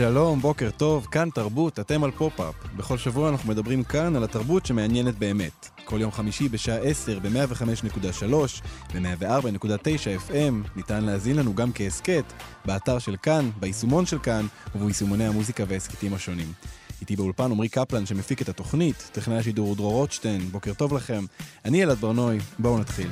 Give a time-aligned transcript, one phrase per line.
[0.00, 2.54] שלום, בוקר טוב, כאן תרבות, אתם על פופ-אפ.
[2.76, 5.68] בכל שבוע אנחנו מדברים כאן על התרבות שמעניינת באמת.
[5.84, 8.34] כל יום חמישי בשעה 10 ב-105.3
[8.94, 12.24] ו-104.9 FM ניתן להזין לנו גם כהסכת,
[12.64, 16.52] באתר של כאן, ביישומון של כאן וביישומוני המוזיקה וההסכתים השונים.
[17.00, 21.24] איתי באולפן עמרי קפלן שמפיק את התוכנית, טכנאי השידור דרור רוטשטיין, בוקר טוב לכם.
[21.64, 23.08] אני אלעד ברנוי, בואו נתחיל.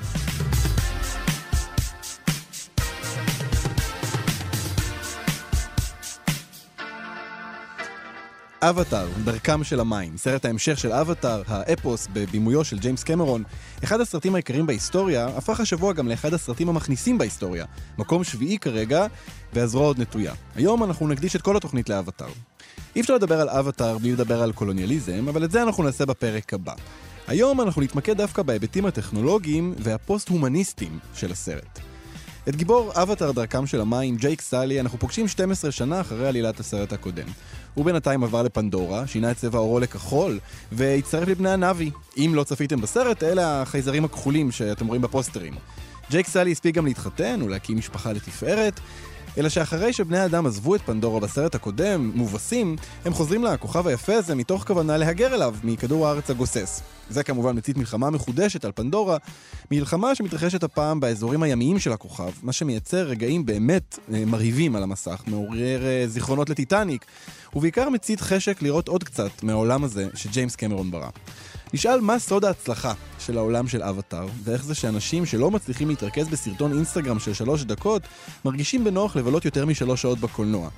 [8.62, 13.42] אבטאר, דרכם של המים, סרט ההמשך של אבטאר, האפוס בבימויו של ג'יימס קמרון,
[13.84, 17.64] אחד הסרטים העיקריים בהיסטוריה, הפך השבוע גם לאחד הסרטים המכניסים בהיסטוריה.
[17.98, 19.06] מקום שביעי כרגע,
[19.52, 20.34] והזרוע עוד נטויה.
[20.54, 22.28] היום אנחנו נקדיש את כל התוכנית לאבטאר.
[22.96, 26.54] אי אפשר לדבר על אבטאר בלי לדבר על קולוניאליזם, אבל את זה אנחנו נעשה בפרק
[26.54, 26.74] הבא.
[27.26, 31.87] היום אנחנו נתמקד דווקא בהיבטים הטכנולוגיים והפוסט-הומניסטיים של הסרט.
[32.48, 36.92] את גיבור אבטאר דרכם של המים, ג'ייק סאלי, אנחנו פוגשים 12 שנה אחרי עלילת הסרט
[36.92, 37.26] הקודם.
[37.74, 40.38] הוא בינתיים עבר לפנדורה, שינה את צבע עורו לכחול,
[40.72, 41.90] והצטרף לבני הנאבי.
[42.16, 45.54] אם לא צפיתם בסרט, אלה החייזרים הכחולים שאתם רואים בפוסטרים.
[46.10, 48.80] ג'ייק סאלי הספיק גם להתחתן ולהקים משפחה לתפארת,
[49.38, 54.34] אלא שאחרי שבני האדם עזבו את פנדורה בסרט הקודם, מובסים, הם חוזרים לכוכב היפה הזה
[54.34, 56.82] מתוך כוונה להגר אליו מכדור הארץ הגוסס.
[57.10, 59.16] זה כמובן מצית מלחמה מחודשת על פנדורה,
[59.70, 65.22] מלחמה שמתרחשת הפעם באזורים הימיים של הכוכב, מה שמייצר רגעים באמת אה, מרהיבים על המסך,
[65.26, 67.04] מעורר אה, זיכרונות לטיטניק,
[67.54, 71.08] ובעיקר מצית חשק לראות עוד קצת מהעולם הזה שג'יימס קמרון ברא.
[71.74, 76.72] נשאל מה סוד ההצלחה של העולם של אבטאר, ואיך זה שאנשים שלא מצליחים להתרכז בסרטון
[76.72, 78.02] אינסטגרם של שלוש דקות,
[78.44, 80.68] מרגישים בנוח לבלות יותר משלוש שעות בקולנוע.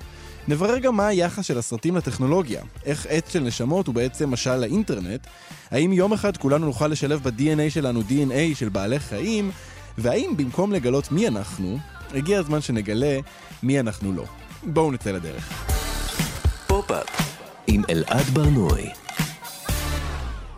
[0.47, 5.27] נברר גם מה היחס של הסרטים לטכנולוגיה, איך עץ של נשמות הוא בעצם משל לאינטרנט,
[5.71, 9.51] האם יום אחד כולנו נוכל לשלב ב-DNA שלנו DNA של בעלי חיים,
[9.97, 11.77] והאם במקום לגלות מי אנחנו,
[12.13, 13.19] הגיע הזמן שנגלה
[13.63, 14.23] מי אנחנו לא.
[14.63, 15.71] בואו נצא לדרך.
[16.67, 17.07] פופ-אפ
[17.67, 18.89] עם אלעד ברנוי.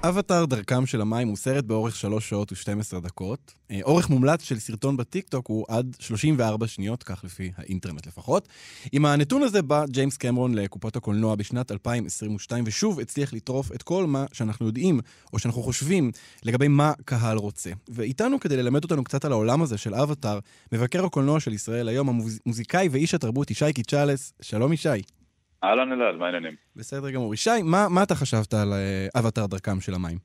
[0.06, 3.54] אבטאר דרכם של המים הוא סרט באורך 3 שעות ו-12 דקות.
[3.72, 8.48] אה, אורך מומלץ של סרטון בטיקטוק הוא עד 34 שניות, כך לפי האינטרנט לפחות.
[8.92, 14.06] עם הנתון הזה בא ג'יימס קמרון לקופות הקולנוע בשנת 2022, ושוב הצליח לטרוף את כל
[14.06, 15.00] מה שאנחנו יודעים,
[15.34, 16.12] או שאנחנו חושבים,
[16.44, 17.72] לגבי מה קהל רוצה.
[17.90, 20.40] ואיתנו כדי ללמד אותנו קצת על העולם הזה של אבטאר,
[20.72, 24.34] מבקר הקולנוע של ישראל היום, המוזיקאי ואיש התרבות ישי קיצ'אלס.
[24.42, 25.23] שלום ישי.
[25.64, 26.56] אהלן אלעד, מה העניינים?
[26.76, 27.34] בסדר גמור.
[27.34, 30.18] ישי, מה, מה אתה חשבת על אה, אבטר דרכם של המים?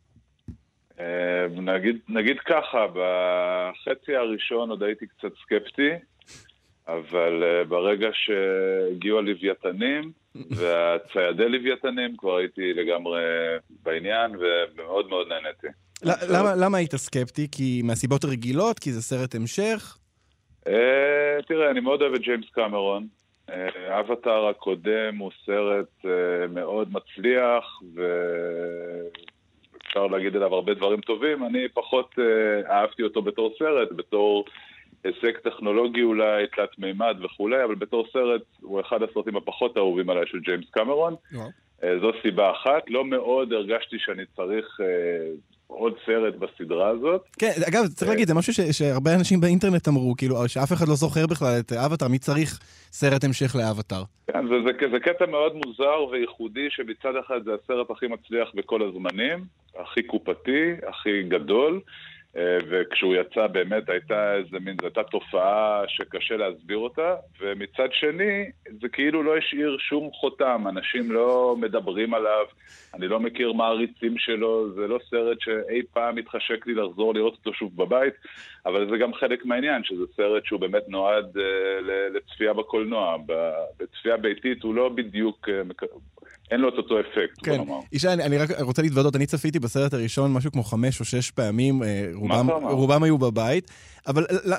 [1.00, 5.90] אה, נגיד, נגיד ככה, בחצי הראשון עוד הייתי קצת סקפטי,
[6.88, 10.12] אבל אה, ברגע שהגיעו הלוויתנים
[10.50, 13.22] והציידי לוויתנים, כבר הייתי לגמרי
[13.82, 15.66] בעניין ומאוד מאוד נהניתי.
[16.02, 17.48] למה, למה היית סקפטי?
[17.52, 18.78] כי מהסיבות הרגילות?
[18.78, 19.98] כי זה סרט המשך?
[21.48, 23.06] תראה, אני מאוד אוהב את ג'יימס קמרון.
[23.88, 27.82] אבטאר הקודם הוא סרט אה, מאוד מצליח,
[29.84, 31.44] ואפשר להגיד עליו הרבה דברים טובים.
[31.44, 34.44] אני פחות אה, אהבתי אותו בתור סרט, בתור
[35.04, 40.26] הישג טכנולוגי אולי, תלת מימד וכולי, אבל בתור סרט הוא אחד הסרטים הפחות אהובים עליי
[40.26, 41.14] של ג'יימס קמרון.
[41.34, 41.46] אה,
[41.80, 42.82] זו סיבה אחת.
[42.88, 44.80] לא מאוד הרגשתי שאני צריך
[45.68, 47.22] עוד סרט בסדרה הזאת.
[47.38, 51.26] כן, אגב, צריך להגיד, זה משהו שהרבה אנשים באינטרנט אמרו, כאילו, שאף אחד לא זוכר
[51.26, 52.58] בכלל את אבטאר, מי צריך
[52.92, 54.02] סרט המשך לאבטאר?
[54.32, 58.82] כן, זה, זה, זה קטע מאוד מוזר וייחודי, שמצד אחד זה הסרט הכי מצליח בכל
[58.82, 59.44] הזמנים,
[59.78, 61.80] הכי קופתי, הכי גדול.
[62.36, 68.50] אה, וכשהוא יצא באמת הייתה איזה מין, זו הייתה תופעה שקשה להסביר אותה, ומצד שני,
[68.80, 72.44] זה כאילו לא השאיר שום חותם, אנשים לא מדברים עליו,
[72.94, 77.52] אני לא מכיר מעריצים שלו, זה לא סרט שאי פעם התחשק לי לחזור לראות אותו
[77.54, 78.14] שוב בבית,
[78.66, 81.40] אבל זה גם חלק מהעניין, שזה סרט שהוא באמת נועד uh,
[82.14, 83.16] לצפייה בקולנוע.
[83.78, 85.84] בצפייה ביתית הוא לא בדיוק uh,
[86.50, 87.56] אין לו את אותו אפקט, כן.
[87.56, 87.80] בוא נאמר.
[87.92, 91.30] ישי, אני, אני רק רוצה להתוודות, אני צפיתי בסרט הראשון משהו כמו חמש או שש
[91.30, 93.70] פעמים, אה, רובם, רובם היו בבית,
[94.06, 94.56] אבל לא,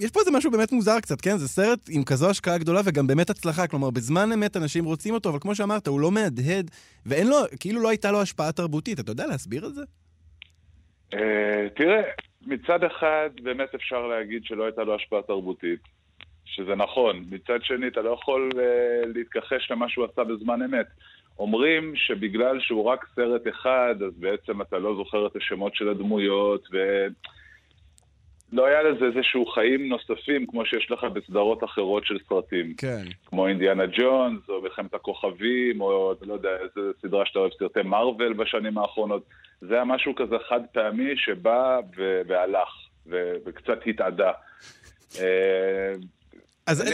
[0.00, 1.36] יש פה איזה משהו באמת מוזר קצת, כן?
[1.36, 5.30] זה סרט עם כזו השקעה גדולה וגם באמת הצלחה, כלומר, בזמן אמת אנשים רוצים אותו,
[5.30, 6.70] אבל כמו שאמרת, הוא לא מהדהד,
[7.06, 9.00] ואין לו, כאילו לא הייתה לו השפעה תרבותית.
[9.00, 9.82] אתה יודע להסביר את זה?
[11.14, 12.02] אה, תראה,
[12.46, 15.80] מצד אחד באמת אפשר להגיד שלא הייתה לו השפעה תרבותית.
[16.56, 17.24] שזה נכון.
[17.30, 18.56] מצד שני, אתה לא יכול uh,
[19.14, 20.86] להתכחש למה שהוא עשה בזמן אמת.
[21.38, 26.68] אומרים שבגלל שהוא רק סרט אחד, אז בעצם אתה לא זוכר את השמות של הדמויות,
[26.72, 27.06] ו...
[28.52, 32.74] לא היה לזה איזשהו חיים נוספים כמו שיש לך בסדרות אחרות של סרטים.
[32.74, 33.02] כן.
[33.26, 38.32] כמו אינדיאנה ג'ונס, או מלחמת הכוכבים, או לא יודע, איזה סדרה שאתה אוהב, סרטי מארוול
[38.32, 39.22] בשנים האחרונות.
[39.60, 41.80] זה היה משהו כזה חד פעמי שבא
[42.26, 42.68] והלך,
[43.46, 44.32] וקצת התאדה.
[46.66, 46.84] אז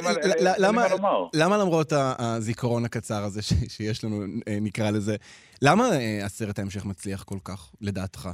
[1.34, 5.16] למה- למרות הזיכרון הקצר הזה שיש לנו, אה, נקרא לזה,
[5.62, 8.28] למה אה, הסרט ההמשך מצליח כל כך, לדעתך?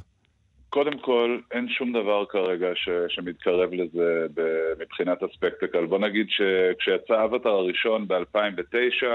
[0.71, 5.87] קודם כל, אין שום דבר כרגע ש, שמתקרב לזה ב- מבחינת הספקטקל.
[5.87, 9.07] בוא נגיד שכשיצא אבטר הראשון ב-2009,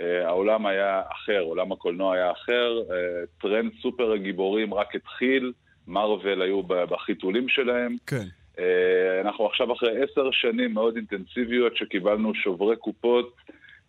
[0.00, 2.96] אה, העולם היה אחר, עולם הקולנוע היה אחר, אה,
[3.40, 5.52] טרנד סופר הגיבורים רק התחיל,
[5.86, 7.96] מארוול היו בחיתולים שלהם.
[8.06, 8.24] כן.
[8.60, 13.36] אה, אנחנו עכשיו אחרי עשר שנים מאוד אינטנסיביות שקיבלנו שוברי קופות,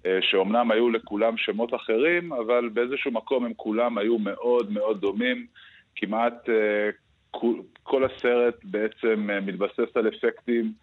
[0.06, 5.46] אה, שאומנם היו לכולם שמות אחרים, אבל באיזשהו מקום הם כולם היו מאוד מאוד דומים.
[5.96, 6.90] כמעט אה,
[7.84, 10.74] כל הסרט בעצם מתבסס על אפקטים.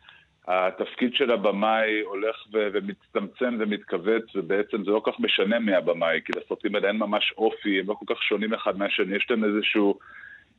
[0.49, 6.21] התפקיד של הבמאי הולך ו- ומצטמצם ומתכווץ, ובעצם זה לא כל כך משנה מי הבמאי,
[6.25, 9.45] כי לסרטים האלה אין ממש אופי, הם לא כל כך שונים אחד מהשני, יש להם
[9.45, 9.99] איזשהו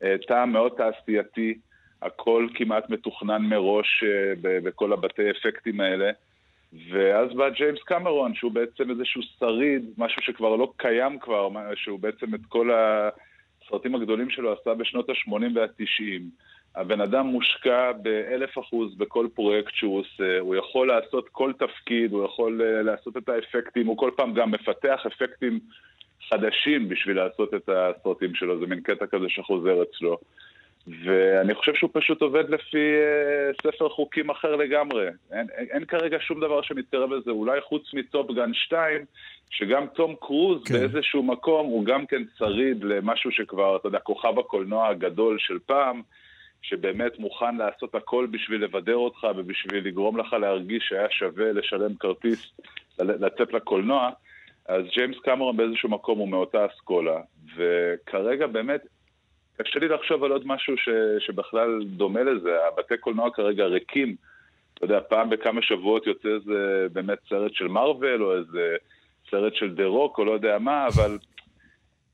[0.04, 1.58] אה, טעם מאוד תעשייתי,
[2.01, 6.12] הכל כמעט מתוכנן מראש אה, בכל הבתי אפקטים האלה.
[6.90, 12.36] ואז בא ג'יימס קמרון, שהוא בעצם איזשהו שריד, משהו שכבר לא קיים כבר, שהוא בעצם
[12.36, 16.22] את כל הסרטים הגדולים שלו עשה בשנות ה-80 וה-90.
[16.75, 22.25] הבן אדם מושקע באלף אחוז בכל פרויקט שהוא עושה, הוא יכול לעשות כל תפקיד, הוא
[22.25, 25.60] יכול אה, לעשות את האפקטים, הוא כל פעם גם מפתח אפקטים
[26.30, 30.18] חדשים בשביל לעשות את הסרטים שלו, זה מין קטע כזה שחוזר אצלו.
[31.03, 35.06] ואני חושב שהוא פשוט עובד לפי אה, ספר חוקים אחר לגמרי.
[35.31, 39.06] אין, אין, אין כרגע שום דבר שמתקרב לזה, אולי חוץ מטופגן 2,
[39.50, 40.74] שגם תום קרוז כן.
[40.74, 46.01] באיזשהו מקום הוא גם כן שריד למשהו שכבר, אתה יודע, כוכב הקולנוע הגדול של פעם,
[46.62, 52.51] שבאמת מוכן לעשות הכל בשביל לבדר אותך ובשביל לגרום לך להרגיש שהיה שווה לשלם כרטיס
[53.00, 54.09] לצאת לקולנוע.
[54.68, 57.19] אז ג'יימס קמרון באיזשהו מקום הוא מאותה אסכולה,
[57.56, 58.81] וכרגע באמת
[59.64, 60.90] קשה לי לחשוב על עוד משהו ש,
[61.20, 62.68] שבכלל דומה לזה.
[62.68, 64.16] הבתי קולנוע כרגע ריקים.
[64.74, 68.76] אתה יודע, פעם בכמה שבועות יוצא איזה באמת סרט של מארוול, או איזה
[69.32, 71.18] סרט של דה רוק, או לא יודע מה, אבל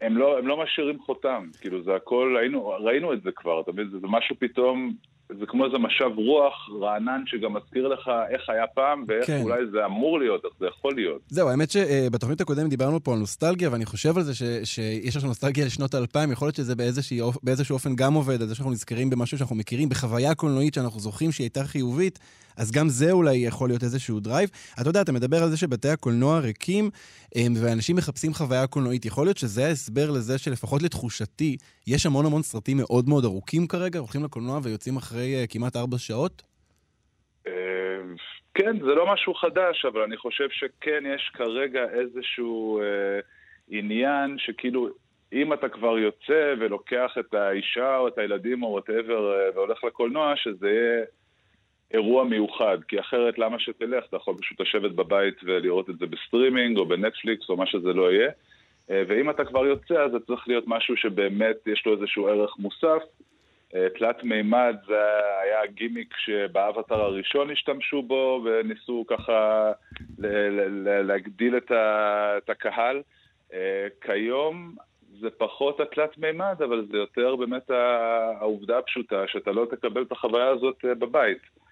[0.02, 1.50] הם לא, הם לא משאירים חותם.
[1.62, 3.90] כאילו, זה הכל, היינו, ראינו את זה כבר, אתה מבין?
[3.90, 4.94] זה משהו פתאום,
[5.30, 9.42] זה כמו איזה משב רוח רענן שגם מזכיר לך איך היה פעם, ואיך כן.
[9.44, 11.22] אולי זה אמור להיות, איך זה יכול להיות.
[11.27, 15.27] זהו, האמת שבתוכנית הקודמת דיברנו פה על נוסטלגיה, ואני חושב על זה ש, שיש לנו
[15.27, 18.72] נוסטלגיה לשנות האלפיים, יכול להיות שזה באיזושהי, אופ- באיזשהו אופן גם עובד, על זה שאנחנו
[18.72, 22.19] נזכרים במשהו שאנחנו מכירים, בחוויה קולנועית שאנחנו זוכרים שהיא הייתה חיובית,
[22.57, 24.50] אז גם זה אולי יכול להיות איזשהו drive.
[24.81, 26.90] אתה יודע, אתה מדבר על זה שבתי הקולנוע ריקים,
[27.36, 29.06] אמ, ואנשים מחפשים חוויה קולנועית.
[29.06, 31.57] יכול להיות שזה ההסבר לזה שלפחות לתחושתי,
[31.88, 35.98] יש המון המון סרטים מאוד מאוד ארוכים כרגע, הולכים לקולנוע ויוצאים אחרי אה, כמעט ארבע
[35.98, 36.42] שעות?
[37.48, 37.54] אה,
[38.54, 43.19] כן, זה לא משהו חדש, אבל אני חושב שכן יש כרגע איזשהו אה,
[43.69, 44.88] עניין שכאילו,
[45.34, 50.69] אם אתה כבר יוצא ולוקח את האישה או את הילדים או whatever והולך לקולנוע, שזה
[50.69, 51.06] יהיה
[51.96, 54.06] אירוע מיוחד, כי אחרת למה שתלך?
[54.10, 58.12] אתה יכול פשוט לשבת בבית ולראות את זה בסטרימינג או בנטפליקס או מה שזה לא
[58.12, 58.32] יהיה.
[58.90, 62.60] אה, ואם אתה כבר יוצא, אז זה צריך להיות משהו שבאמת יש לו איזשהו ערך
[62.60, 63.04] מוסף.
[63.75, 65.02] אה, תלת מימד זה
[65.44, 69.72] היה הגימיק שבאבטר הראשון השתמשו בו וניסו ככה
[71.04, 73.02] להגדיל את, ה- את הקהל.
[73.54, 74.75] אה, כיום
[75.20, 80.48] זה פחות התלת מימד, אבל זה יותר באמת העובדה הפשוטה שאתה לא תקבל את החוויה
[80.48, 81.64] הזאת בבית.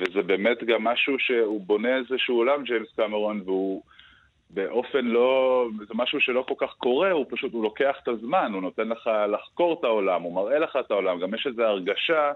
[0.00, 3.82] וזה באמת גם משהו שהוא בונה איזשהו עולם, ג'יימס קמרון, והוא
[4.50, 5.66] באופן לא...
[5.78, 9.10] זה משהו שלא כל כך קורה, הוא פשוט, הוא לוקח את הזמן, הוא נותן לך
[9.32, 12.32] לחקור את העולם, הוא מראה לך את העולם, גם יש איזו הרגשה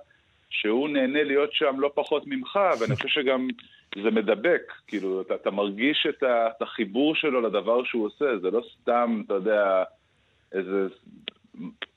[0.50, 3.49] שהוא נהנה להיות שם לא פחות ממך, ואני חושב שגם
[4.02, 8.50] זה מדבק, כאילו, אתה, אתה מרגיש את, ה, את החיבור שלו לדבר שהוא עושה, זה
[8.50, 9.85] לא סתם, אתה יודע,
[10.52, 10.88] איזה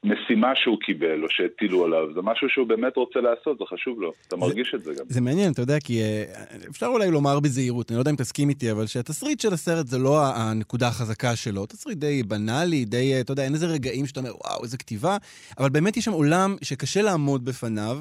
[0.03, 4.13] משימה שהוא קיבל או שהטילו עליו, זה משהו שהוא באמת רוצה לעשות, זה חשוב לו,
[4.27, 5.05] אתה מרגיש את זה גם.
[5.09, 6.23] זה מעניין, אתה יודע, כי אה,
[6.69, 9.97] אפשר אולי לומר בזהירות, אני לא יודע אם תסכים איתי, אבל שהתסריט של הסרט זה
[9.97, 11.65] לא הנקודה החזקה שלו.
[11.65, 15.17] תסריט די בנאלי, די, אה, אתה יודע, אין איזה רגעים שאתה אומר, וואו, איזה כתיבה,
[15.57, 17.99] אבל באמת יש שם עולם שקשה לעמוד בפניו.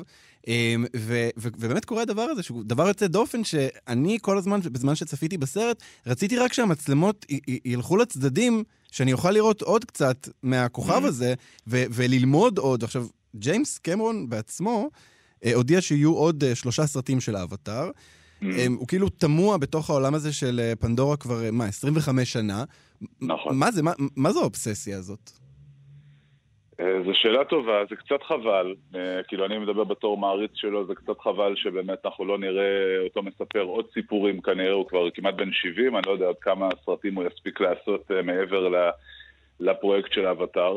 [0.48, 4.94] אמ, ו- ו- ובאמת קורה הדבר הזה, שהוא דבר יוצא דופן, שאני כל הזמן, בזמן
[4.94, 8.64] שצפיתי בסרט, רציתי רק שהמצלמות י- י- ילכו לצדדים,
[8.96, 11.34] שאני אוכל לראות עוד קצת מהכוכב הזה,
[11.66, 12.84] ו- וללמוד עוד.
[12.84, 14.90] עכשיו, ג'יימס קמרון בעצמו
[15.44, 17.90] אה, הודיע שיהיו עוד אה, שלושה סרטים של האבטאר.
[18.42, 22.64] הם, הוא כאילו תמוה בתוך העולם הזה של אה, פנדורה כבר, אה, מה, 25 שנה.
[23.20, 23.56] נכון.
[23.56, 25.30] מה זה, מה, מה זו האובססיה הזאת?
[26.80, 30.94] אה, זו שאלה טובה, זה קצת חבל, אה, כאילו אני מדבר בתור מעריץ שלו, זה
[30.94, 35.52] קצת חבל שבאמת אנחנו לא נראה אותו מספר עוד סיפורים, כנראה הוא כבר כמעט בן
[35.52, 38.90] 70, אני לא יודע עד כמה סרטים הוא יספיק לעשות אה, מעבר
[39.60, 40.76] לפרויקט של האבטאר.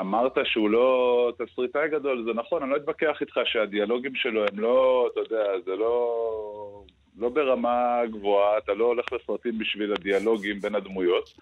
[0.00, 5.08] אמרת שהוא לא תסריטאי גדול, זה נכון, אני לא אתווכח איתך שהדיאלוגים שלו הם לא,
[5.12, 6.84] אתה יודע, זה לא,
[7.18, 11.34] לא ברמה גבוהה, אתה לא הולך לסרטים בשביל הדיאלוגים בין הדמויות.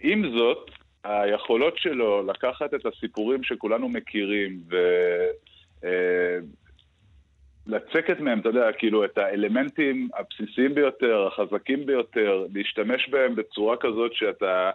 [0.00, 0.70] עם זאת,
[1.04, 4.76] היכולות שלו לקחת את הסיפורים שכולנו מכירים ו...
[5.84, 6.38] אה,
[8.20, 14.70] מהם, אתה יודע, כאילו את האלמנטים הבסיסיים ביותר, החזקים ביותר, להשתמש בהם בצורה כזאת שאתה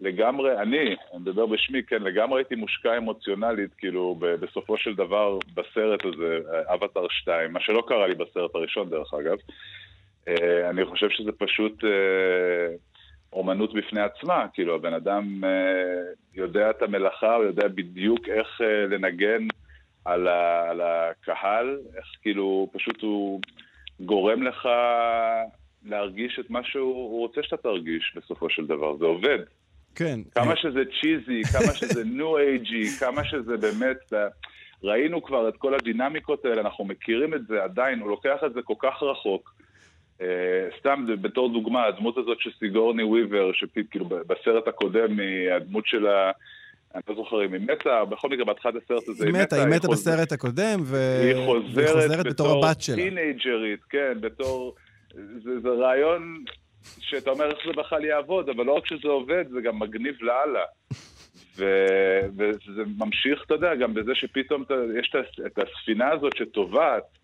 [0.00, 6.04] לגמרי, אני, אני מדבר בשמי, כן, לגמרי הייתי מושקע אמוציונלית, כאילו, בסופו של דבר, בסרט
[6.04, 6.38] הזה,
[6.74, 9.36] אבטאר 2, מה שלא קרה לי בסרט הראשון, דרך אגב.
[10.28, 12.76] אה, אני חושב שזה פשוט אה,
[13.34, 15.50] אומנות בפני עצמה, כאילו, הבן אדם אה,
[16.34, 19.46] יודע את המלאכה, הוא יודע בדיוק איך אה, לנגן
[20.04, 23.40] על, ה, על הקהל, איך כאילו, פשוט הוא
[24.00, 24.68] גורם לך
[25.84, 29.38] להרגיש את מה שהוא רוצה שאתה תרגיש בסופו של דבר, זה עובד.
[29.94, 30.20] כן.
[30.34, 34.12] כמה שזה צ'יזי, כמה שזה ניו אייג'י, כמה שזה באמת...
[34.84, 38.62] ראינו כבר את כל הדינמיקות האלה, אנחנו מכירים את זה עדיין, הוא לוקח את זה
[38.62, 39.53] כל כך רחוק.
[40.18, 40.24] Uh,
[40.78, 46.30] סתם בתור דוגמה, הדמות הזאת של סיגורני וויבר, שכאילו בסרט הקודם היא הדמות של ה...
[46.94, 49.88] אני לא זוכר אם היא מתה, בכל מקרה בהתחלת הסרט הזה היא מתה, היא מתה
[49.88, 52.96] בסרט הקודם, והיא חוזרת בתור הבת שלה.
[52.96, 54.74] טינג'רית, כן, בתור...
[55.14, 56.44] זה, זה רעיון
[57.00, 60.64] שאתה אומר איך זה בכלל יעבוד, אבל לא רק שזה עובד, זה גם מגניב לאללה.
[62.36, 64.64] וזה ממשיך, אתה יודע, גם בזה שפתאום
[65.00, 65.12] יש
[65.46, 67.18] את הספינה הזאת שטובעת,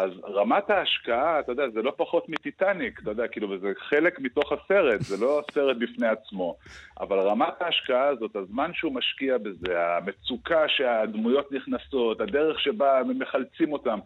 [0.00, 4.52] אז רמת ההשקעה, אתה יודע, זה לא פחות מטיטניק, אתה יודע, כאילו, זה חלק מתוך
[4.52, 6.56] הסרט, זה לא סרט בפני עצמו.
[7.00, 13.98] אבל רמת ההשקעה הזאת, הזמן שהוא משקיע בזה, המצוקה שהדמויות נכנסות, הדרך שבה מחלצים אותם,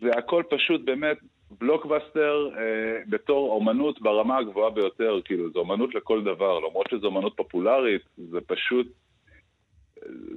[0.00, 1.18] זה הכל פשוט באמת
[1.58, 7.36] בלוקבאסטר אה, בתור אומנות ברמה הגבוהה ביותר, כאילו, זו אומנות לכל דבר, למרות שזו אומנות
[7.36, 8.86] פופולרית, זה פשוט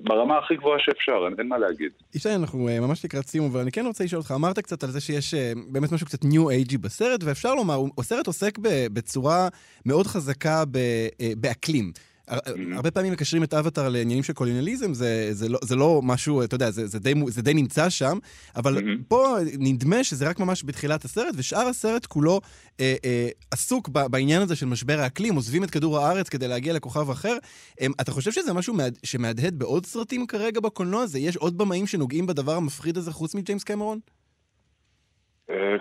[0.03, 1.91] ברמה הכי גבוהה שאפשר, אין, מה להגיד.
[2.15, 4.91] ישי, אנחנו uh, ממש לקראת סיום, אבל אני כן רוצה לשאול אותך, אמרת קצת על
[4.91, 5.37] זה שיש uh,
[5.71, 8.57] באמת משהו קצת ניו אייג'י בסרט, ואפשר לומר, הסרט עוסק
[8.93, 9.47] בצורה
[9.85, 11.91] מאוד חזקה uh, באקלים.
[12.29, 12.75] Mm-hmm.
[12.75, 16.55] הרבה פעמים מקשרים את אבטאר לעניינים של קולוניאליזם, זה, זה, לא, זה לא משהו, אתה
[16.55, 18.17] יודע, זה, זה, די, זה די נמצא שם,
[18.55, 19.03] אבל mm-hmm.
[19.07, 22.41] פה נדמה שזה רק ממש בתחילת הסרט, ושאר הסרט כולו
[22.79, 26.73] אה, אה, עסוק ב, בעניין הזה של משבר האקלים, עוזבים את כדור הארץ כדי להגיע
[26.73, 27.37] לכוכב אחר.
[27.81, 31.19] אה, אתה חושב שזה משהו מהד, שמהדהד בעוד סרטים כרגע בקולנוע הזה?
[31.19, 33.99] יש עוד במאים שנוגעים בדבר המפחיד הזה חוץ מג'יימס קמרון?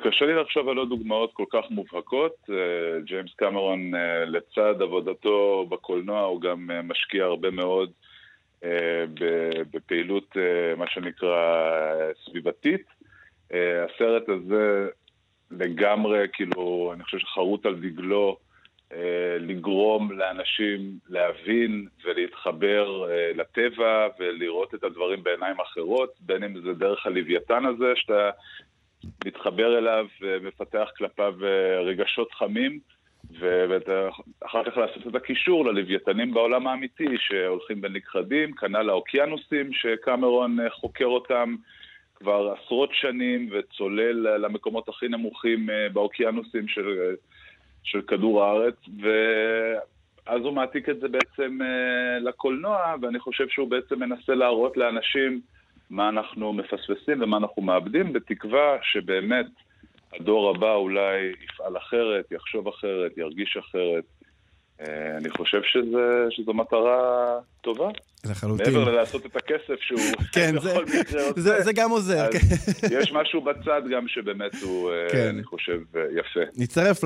[0.04, 2.50] קשה לי לחשוב על עוד דוגמאות כל כך מובהקות.
[3.04, 3.90] ג'יימס קמרון,
[4.26, 7.90] לצד עבודתו בקולנוע, הוא גם משקיע הרבה מאוד
[9.72, 10.36] בפעילות,
[10.76, 11.72] מה שנקרא,
[12.24, 12.86] סביבתית.
[13.50, 14.88] הסרט הזה
[15.50, 18.36] לגמרי, כאילו, אני חושב שחרוט על דגלו
[19.40, 23.04] לגרום לאנשים להבין ולהתחבר
[23.34, 28.30] לטבע ולראות את הדברים בעיניים אחרות, בין אם זה דרך הלוויתן הזה, שאתה...
[29.24, 31.34] להתחבר אליו ומפתח כלפיו
[31.84, 32.78] רגשות חמים,
[33.30, 41.04] ואחר כך לעשות את הקישור ללוויתנים בעולם האמיתי שהולכים בין נכחדים, כנ"ל האוקיינוסים שקמרון חוקר
[41.04, 41.54] אותם
[42.14, 47.14] כבר עשרות שנים וצולל למקומות הכי נמוכים באוקיינוסים של,
[47.82, 51.58] של כדור הארץ, ואז הוא מעתיק את זה בעצם
[52.20, 55.40] לקולנוע, ואני חושב שהוא בעצם מנסה להראות לאנשים
[55.92, 59.46] מה אנחנו מפספסים ומה אנחנו מאבדים, בתקווה שבאמת
[60.12, 64.04] הדור הבא אולי יפעל אחרת, יחשוב אחרת, ירגיש אחרת.
[65.18, 67.88] אני חושב שזה, שזו מטרה טובה.
[68.24, 68.74] לחלוטין.
[68.74, 70.00] מעבר ללעשות את הכסף שהוא
[70.34, 71.40] כן, בכל זה, מקרה עושה.
[71.40, 72.26] זה, זה גם עוזר.
[72.32, 72.38] כן.
[72.98, 75.28] יש משהו בצד גם שבאמת הוא, כן.
[75.28, 75.80] אני חושב,
[76.18, 76.40] יפה.
[76.56, 77.00] נצטרף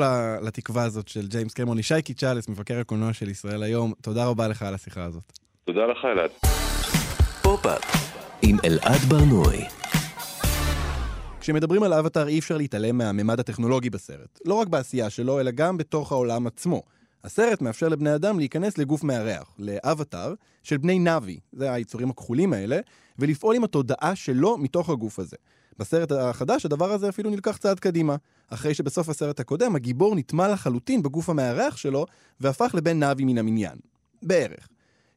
[0.46, 1.78] לתקווה הזאת של ג'יימס קמרון.
[1.78, 5.38] ישי קיצ'אלס, מבקר הקולנוע של ישראל היום, תודה רבה לך על השיחה הזאת.
[5.64, 6.30] תודה לך, אלעד.
[8.48, 9.64] עם אלעד ברנועי.
[11.40, 14.40] כשמדברים על אבטאר אי אפשר להתעלם מהממד הטכנולוגי בסרט.
[14.44, 16.82] לא רק בעשייה שלו, אלא גם בתוך העולם עצמו.
[17.24, 22.80] הסרט מאפשר לבני אדם להיכנס לגוף מארח, לאבטאר, של בני נאבי, זה היצורים הכחולים האלה,
[23.18, 25.36] ולפעול עם התודעה שלו מתוך הגוף הזה.
[25.78, 28.16] בסרט החדש הדבר הזה אפילו נלקח צעד קדימה.
[28.48, 32.06] אחרי שבסוף הסרט הקודם הגיבור נטמע לחלוטין בגוף המארח שלו,
[32.40, 33.78] והפך לבן נאבי מן המניין.
[34.22, 34.68] בערך.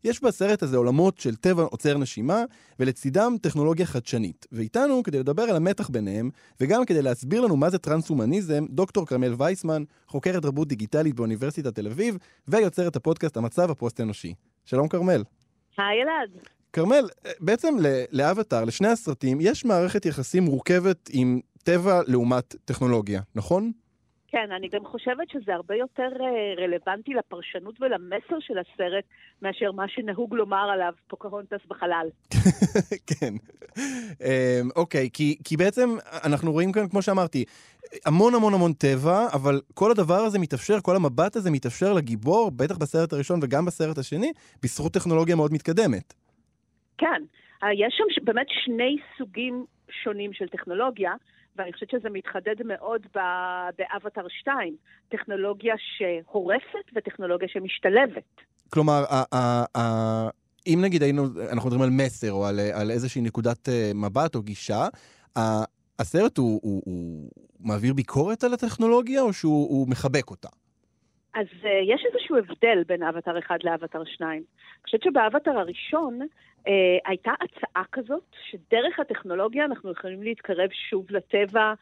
[0.03, 2.43] יש בסרט הזה עולמות של טבע עוצר נשימה,
[2.79, 4.47] ולצידם טכנולוגיה חדשנית.
[4.51, 6.29] ואיתנו, כדי לדבר על המתח ביניהם,
[6.61, 11.87] וגם כדי להסביר לנו מה זה טרנס-הומניזם, דוקטור כרמל וייסמן, חוקרת תרבות דיגיטלית באוניברסיטת תל
[11.87, 14.33] אביב, ויוצרת הפודקאסט המצב הפוסט-אנושי.
[14.65, 15.23] שלום כרמל.
[15.77, 16.43] היי אלעד.
[16.73, 17.75] כרמל, בעצם
[18.11, 23.71] לאבטאר, לשני הסרטים, יש מערכת יחסים מורכבת עם טבע לעומת טכנולוגיה, נכון?
[24.31, 29.03] כן, אני גם חושבת שזה הרבה יותר אה, רלוונטי לפרשנות ולמסר של הסרט
[29.41, 32.07] מאשר מה שנהוג לומר עליו פוקהונטס בחלל.
[33.09, 33.33] כן.
[34.21, 35.89] אמ, אוקיי, כי, כי בעצם
[36.25, 37.45] אנחנו רואים כאן, כמו שאמרתי,
[38.05, 42.77] המון המון המון טבע, אבל כל הדבר הזה מתאפשר, כל המבט הזה מתאפשר לגיבור, בטח
[42.77, 44.31] בסרט הראשון וגם בסרט השני,
[44.63, 46.13] בזכות טכנולוגיה מאוד מתקדמת.
[46.97, 47.21] כן,
[47.63, 49.65] אה, יש שם באמת שני סוגים
[50.03, 51.11] שונים של טכנולוגיה.
[51.59, 53.01] ואני חושבת שזה מתחדד מאוד
[53.77, 54.75] באבטר 2,
[55.09, 58.41] טכנולוגיה שהורסת וטכנולוגיה שמשתלבת.
[58.69, 59.03] כלומר,
[60.67, 64.41] אם נגיד היינו, אנחנו מדברים על מסר או על, על איזושהי נקודת אה, מבט או
[64.41, 64.87] גישה,
[65.99, 70.49] הסרט הוא, הוא, הוא מעביר ביקורת על הטכנולוגיה או שהוא מחבק אותה?
[71.33, 74.31] אז uh, יש איזשהו הבדל בין אבטר 1 לאבטר 2.
[74.31, 74.43] אני
[74.83, 76.69] חושבת שבאבטר הראשון uh,
[77.05, 81.73] הייתה הצעה כזאת, שדרך הטכנולוגיה אנחנו יכולים להתקרב שוב לטבע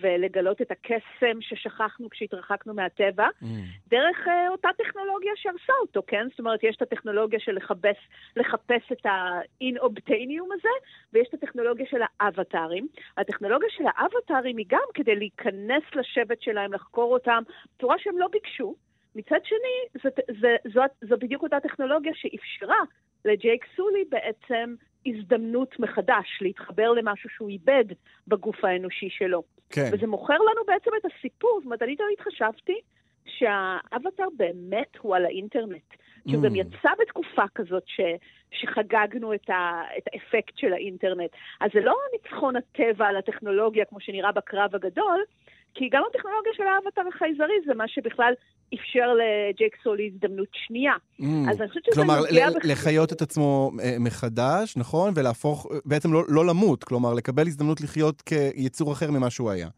[0.00, 3.46] ולגלות את הקסם ששכחנו כשהתרחקנו מהטבע, mm.
[3.88, 6.26] דרך uh, אותה טכנולוגיה שהרסה אותו, כן?
[6.30, 7.96] זאת אומרת, יש את הטכנולוגיה של לחפש,
[8.36, 10.68] לחפש את ה-in-obtainium הזה,
[11.12, 12.86] ויש את הטכנולוגיה של האבטרים.
[13.16, 17.42] הטכנולוגיה של האבטרים היא גם כדי להיכנס לשבט שלהם, לחקור אותם,
[17.76, 18.74] בצורה שהם לא ביקשו.
[19.14, 20.08] מצד שני, זו,
[20.40, 22.80] זו, זו, זו בדיוק אותה טכנולוגיה שאפשרה
[23.24, 24.74] לג'ייק סולי בעצם
[25.06, 27.84] הזדמנות מחדש, להתחבר למשהו שהוא איבד
[28.28, 29.42] בגוף האנושי שלו.
[29.70, 29.90] כן.
[29.92, 32.80] וזה מוכר לנו בעצם את הסיפור, זאת אומרת, אני תמיד חשבתי
[33.26, 35.94] שהאבטר באמת הוא על האינטרנט.
[36.28, 36.46] כי הוא mm.
[36.46, 38.00] גם יצא בתקופה כזאת ש,
[38.50, 41.30] שחגגנו את, ה, את האפקט של האינטרנט.
[41.60, 45.24] אז זה לא ניצחון הטבע על הטכנולוגיה כמו שנראה בקרב הגדול,
[45.74, 48.32] כי גם הטכנולוגיה של האבטר החייזרי זה מה שבכלל
[48.74, 50.92] אפשר לג'ייק סולי הזדמנות שנייה.
[50.92, 52.28] Mm, אז אני חושבת שזה כלומר, נוגע...
[52.30, 52.64] כלומר, בח...
[52.64, 55.12] לחיות את עצמו אה, מחדש, נכון?
[55.16, 59.68] ולהפוך, בעצם לא, לא למות, כלומר, לקבל הזדמנות לחיות כיצור אחר ממה שהוא היה.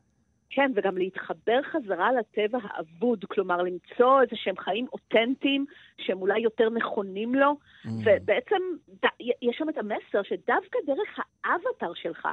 [0.51, 5.65] כן, וגם להתחבר חזרה לטבע האבוד, כלומר למצוא איזה שהם חיים אותנטיים
[5.99, 7.89] שהם אולי יותר נכונים לו, mm.
[7.89, 8.63] ובעצם
[9.05, 9.07] ד...
[9.21, 12.29] יש שם את המסר שדווקא דרך האבטר שלך,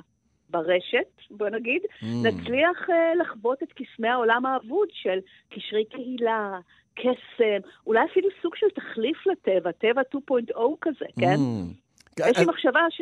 [0.50, 2.06] ברשת, בוא נגיד, mm.
[2.06, 6.60] נצליח uh, לחוות את קסמי העולם האבוד של קשרי קהילה,
[6.96, 11.36] קסם, אולי אפילו סוג של תחליף לטבע, טבע 2.0 כזה, כן?
[11.36, 12.22] Mm.
[12.30, 13.02] יש לי מחשבה ש...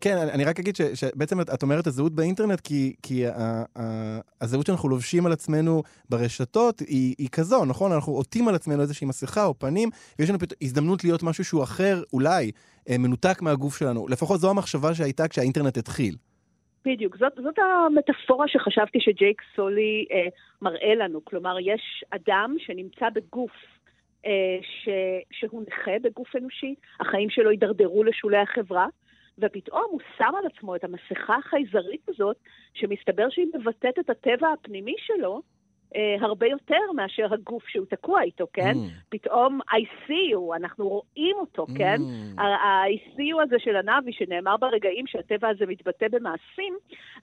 [0.00, 3.24] כן, אני רק אגיד שבעצם את אומרת הזהות באינטרנט, כי, כי
[4.40, 7.92] הזהות שאנחנו לובשים על עצמנו ברשתות היא, היא כזו, נכון?
[7.92, 11.62] אנחנו עוטים על עצמנו איזושהי מסכה או פנים, ויש לנו פתאום הזדמנות להיות משהו שהוא
[11.62, 12.50] אחר, אולי,
[12.88, 14.08] אה, מנותק מהגוף שלנו.
[14.08, 16.16] לפחות זו המחשבה שהייתה כשהאינטרנט התחיל.
[16.84, 20.26] בדיוק, זאת, זאת המטאפורה שחשבתי שג'ייק סולי אה,
[20.62, 21.24] מראה לנו.
[21.24, 23.52] כלומר, יש אדם שנמצא בגוף
[24.26, 24.88] אה, ש,
[25.30, 28.86] שהוא נכה בגוף אנושי, החיים שלו הידרדרו לשולי החברה,
[29.38, 32.36] ופתאום הוא שם על עצמו את המסכה החייזרית הזאת,
[32.74, 35.42] שמסתבר שהיא מבטאת את הטבע הפנימי שלו,
[35.96, 38.72] אה, הרבה יותר מאשר הגוף שהוא תקוע איתו, כן?
[38.72, 38.90] Mm.
[39.08, 41.78] פתאום I see you, אנחנו רואים אותו, mm.
[41.78, 41.96] כן?
[42.38, 46.74] ה-I see you הזה של הנאבי, שנאמר ברגעים שהטבע הזה מתבטא במעשים,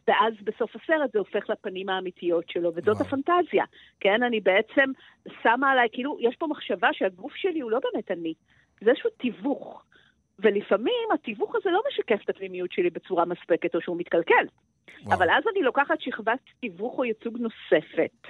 [0.08, 3.02] ואז בסוף הסרט זה הופך לפנים האמיתיות שלו, וזאת wow.
[3.02, 3.64] הפנטזיה,
[4.00, 4.24] כן?
[4.24, 4.92] אני בעצם
[5.44, 8.34] שמה עליי, כאילו, יש פה מחשבה שהגוף שלי הוא לא באמת אני,
[8.82, 9.84] זה איזשהו תיווך.
[10.42, 14.46] ולפעמים התיווך הזה לא משקף את הפנימיות שלי בצורה מספקת או שהוא מתקלקל.
[15.04, 15.18] וואו.
[15.18, 18.28] אבל אז אני לוקחת שכבת תיווך או ייצוג נוספת,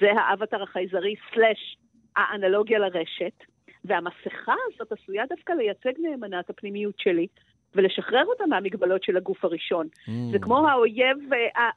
[0.00, 1.76] זה האבטר החייזרי סלאש
[2.16, 3.44] האנלוגיה לרשת,
[3.84, 7.26] והמסכה הזאת עשויה דווקא לייצג נאמנה את הפנימיות שלי,
[7.74, 9.86] ולשחרר אותה מהמגבלות של הגוף הראשון.
[9.86, 10.10] Mm.
[10.32, 11.70] זה כמו האויב, אה,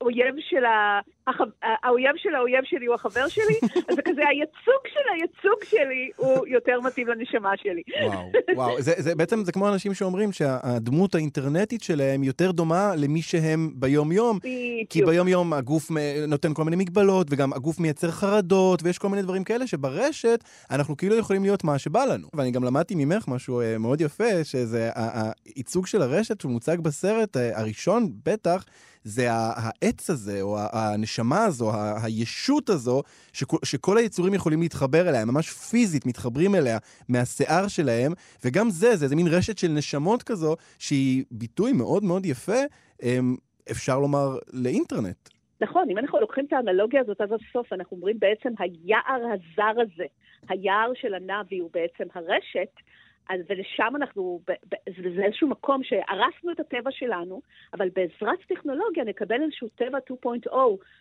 [0.00, 1.00] האויב של ה...
[1.62, 3.58] האויב של האויב שלי הוא החבר שלי,
[3.88, 7.82] אז זה כזה הייצוג של הייצוג שלי הוא יותר מתאים לנשמה שלי.
[8.04, 13.22] וואו, וואו, זה, זה בעצם זה כמו אנשים שאומרים שהדמות האינטרנטית שלהם יותר דומה למי
[13.22, 14.38] שהם ביום-יום,
[14.90, 15.90] כי ביום-יום הגוף
[16.28, 20.96] נותן כל מיני מגבלות, וגם הגוף מייצר חרדות, ויש כל מיני דברים כאלה שברשת אנחנו
[20.96, 22.28] כאילו יכולים להיות מה שבא לנו.
[22.34, 27.60] ואני גם למדתי ממך משהו אה, מאוד יפה, שזה הייצוג של הרשת שמוצג בסרט אה,
[27.60, 28.64] הראשון, בטח,
[29.04, 33.02] זה העץ הזה, או הנשמה הזו, הישות הזו,
[33.64, 38.12] שכל, היצורים יכולים להתחבר אליה, הם ממש פיזית מתחברים אליה מהשיער שלהם,
[38.44, 42.60] וגם זה, זה איזה מין רשת של נשמות כזו, שהיא ביטוי מאוד מאוד יפה,
[43.02, 43.36] אמ,
[43.70, 45.28] אפשר לומר, לאינטרנט.
[45.60, 50.04] נכון, אם אנחנו לוקחים את האנלוגיה הזאת עד הסוף, אנחנו אומרים בעצם היער הזר הזה,
[50.48, 52.72] היער של הנאבי הוא בעצם הרשת,
[53.28, 54.40] אז, ולשם אנחנו,
[55.14, 57.40] זה איזשהו מקום שהרסנו את הטבע שלנו,
[57.74, 59.98] אבל בעזרת טכנולוגיה נקבל איזשהו טבע
[60.46, 60.52] 2.0,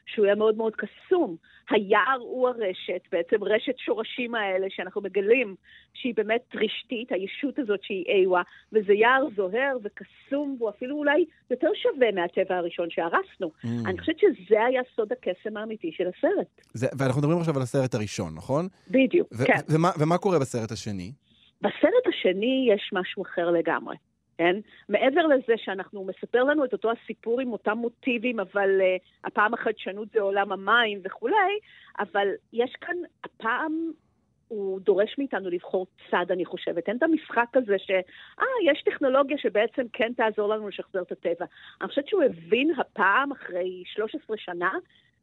[0.06, 1.36] שהוא יהיה מאוד מאוד קסום.
[1.70, 5.56] היער הוא הרשת, בעצם רשת שורשים האלה שאנחנו מגלים
[5.94, 8.42] שהיא באמת רשתית, הישות הזאת שהיא איווה,
[8.74, 13.52] וזה יער זוהר וקסום, והוא אפילו אולי יותר שווה מהטבע הראשון שהרסנו.
[13.64, 13.68] Mm.
[13.86, 16.62] אני חושבת שזה היה סוד הקסם האמיתי של הסרט.
[16.74, 18.68] זה, ואנחנו מדברים עכשיו על הסרט הראשון, נכון?
[18.90, 19.60] בדיוק, כן.
[19.70, 21.12] ומה, ומה קורה בסרט השני?
[21.66, 23.96] בסרט השני יש משהו אחר לגמרי,
[24.38, 24.56] כן?
[24.90, 30.08] מעבר לזה שאנחנו, מספר לנו את אותו הסיפור עם אותם מוטיבים, אבל uh, הפעם החדשנות
[30.14, 31.60] זה עולם המים וכולי,
[32.00, 33.92] אבל יש כאן, הפעם
[34.48, 36.88] הוא דורש מאיתנו לבחור צד, אני חושבת.
[36.88, 37.92] אין את המשחק הזה ש...
[38.40, 41.46] אה, יש טכנולוגיה שבעצם כן תעזור לנו לשחזר את הטבע.
[41.82, 44.72] אני חושבת שהוא הבין הפעם, אחרי 13 שנה,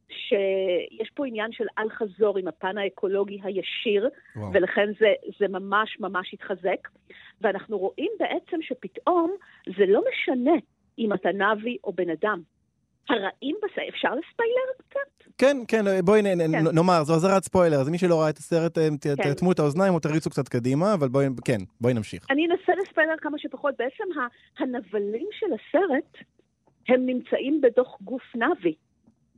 [0.09, 4.53] שיש פה עניין של אל-חזור עם הפן האקולוגי הישיר, וואו.
[4.53, 6.87] ולכן זה, זה ממש ממש התחזק.
[7.41, 9.31] ואנחנו רואים בעצם שפתאום
[9.77, 10.51] זה לא משנה
[10.99, 12.41] אם אתה נבי או בן אדם.
[13.09, 15.29] הרעים בסרט, אפשר לספיילר קצת?
[15.37, 16.75] כן, כן, בואי נ, כן.
[16.75, 19.15] נאמר, זו אזהרת ספוילר, אז מי שלא ראה את הסרט, אה, כן.
[19.15, 22.25] תאטמו את האוזניים או תריצו קצת קדימה, אבל בואי, כן, בואי נמשיך.
[22.29, 23.73] אני אנסה לספיילר כמה שפחות.
[23.79, 24.03] בעצם
[24.59, 26.23] הנבלים של הסרט,
[26.87, 28.73] הם נמצאים בתוך גוף נאבי.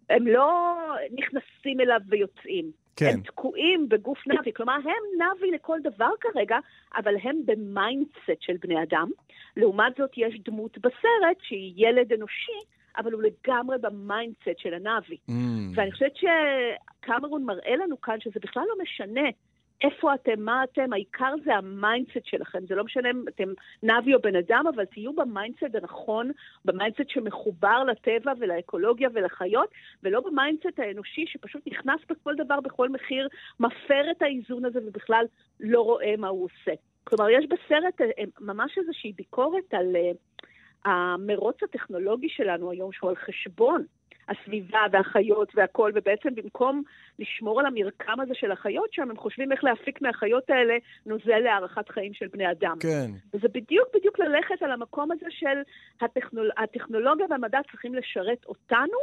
[0.10, 0.76] הם לא
[1.12, 2.72] נכנסים אליו ויוצאים.
[2.96, 3.12] כן.
[3.14, 6.58] הם תקועים בגוף נאבי, כלומר הם נאבי לכל דבר כרגע,
[6.98, 9.10] אבל הם ב mindset של בני אדם.
[9.58, 12.60] לעומת זאת יש דמות בסרט שהיא ילד אנושי,
[12.98, 15.18] אבל הוא לגמרי ב mindset של הנאבי.
[15.30, 15.34] אממ.
[15.76, 19.30] ואני חושבת שקמרון מראה לנו כאן שזה בכלל לא משנה
[19.86, 22.66] איפה אתם, מה אתם, העיקר זה ה mindset שלכם.
[22.68, 23.50] זה לא משנה אם אתם
[23.84, 26.32] נאבי או בן אדם, אבל תהיו ב mindset הנכון,
[26.66, 29.70] ב mindset שמחובר לטבע ולאקולוגיה ולחיות,
[30.04, 33.28] ולא ב mindset האנושי שפשוט נכנס בכל דבר, בכל מחיר,
[33.60, 35.26] מפר את האיזון הזה ובכלל
[35.60, 36.74] לא רואה מה הוא עושה.
[37.04, 40.36] כלומר, יש בסרט אה, ממש איזושהי ביקורת על אה,
[40.90, 43.86] המרוץ הטכנולוגי שלנו היום, שהוא על חשבון
[44.30, 46.84] הסביבה והחיות והכול, ובעצם במקום
[47.20, 51.90] לשמור על המרקם הזה של החיות שם, הם חושבים איך להפיק מהחיות האלה נוזל להארכת
[51.90, 52.78] חיים של בני אדם.
[52.80, 53.12] כן.
[53.34, 55.62] וזה בדיוק בדיוק ללכת על המקום הזה של
[56.02, 56.52] הטכנול...
[56.58, 58.98] הטכנולוגיה והמדע צריכים לשרת אותנו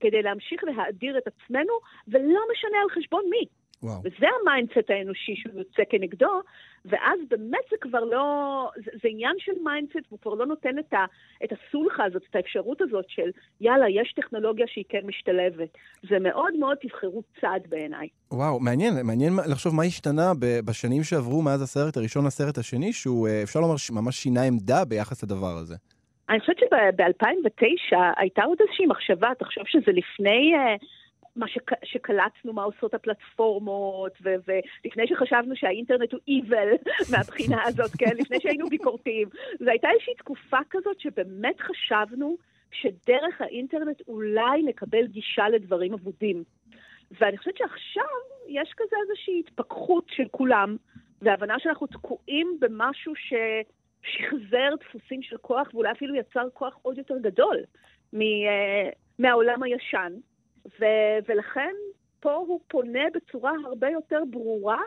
[0.00, 1.72] כדי להמשיך להאדיר את עצמנו,
[2.08, 3.46] ולא משנה על חשבון מי.
[3.82, 3.98] וואו.
[4.04, 6.40] וזה ה mindset האנושי שהוא יוצא כנגדו,
[6.84, 10.92] ואז באמת זה כבר לא, זה, זה עניין של mindset, והוא כבר לא נותן את,
[10.92, 11.04] ה,
[11.44, 15.68] את הסולחה הזאת, את האפשרות הזאת של יאללה, יש טכנולוגיה שהיא כן משתלבת.
[16.08, 18.08] זה מאוד מאוד תבחרו צד בעיניי.
[18.32, 20.32] וואו, מעניין, מעניין לחשוב מה השתנה
[20.64, 25.22] בשנים שעברו מאז הסרט הראשון לסרט השני, שהוא, אה, אפשר לומר, ממש שינה עמדה ביחס
[25.22, 25.74] לדבר הזה.
[26.28, 30.52] אני חושבת שב-2009 הייתה עוד איזושהי מחשבה, תחשוב שזה לפני...
[30.54, 31.05] אה,
[31.36, 38.16] מה שק, שקלטנו, מה עושות הפלטפורמות, ו, ולפני שחשבנו שהאינטרנט הוא evil מהבחינה הזאת, כן?
[38.16, 39.28] לפני שהיינו ביקורתיים.
[39.58, 42.36] זו הייתה איזושהי תקופה כזאת שבאמת חשבנו
[42.72, 46.44] שדרך האינטרנט אולי נקבל גישה לדברים אבודים.
[47.20, 48.04] ואני חושבת שעכשיו
[48.48, 50.76] יש כזה איזושהי התפכחות של כולם,
[51.22, 57.56] והבנה שאנחנו תקועים במשהו ששחזר דפוסים של כוח, ואולי אפילו יצר כוח עוד יותר גדול
[58.12, 60.12] מ, uh, מהעולם הישן.
[60.80, 61.72] ו- ולכן
[62.20, 64.80] פה הוא פונה בצורה הרבה יותר ברורה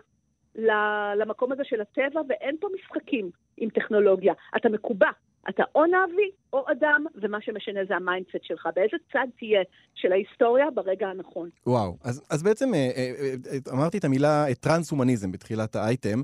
[1.15, 4.33] למקום הזה של הטבע, ואין פה משחקים עם טכנולוגיה.
[4.57, 5.09] אתה מקובע.
[5.49, 8.69] אתה או נאבי או אדם, ומה שמשנה זה ה mindset שלך.
[8.75, 9.61] באיזה צד תהיה
[9.95, 11.49] של ההיסטוריה ברגע הנכון.
[11.67, 13.11] וואו, אז, אז בעצם אה, אה,
[13.51, 16.21] אה, אמרתי את המילה טרנס-הומניזם בתחילת האייטם.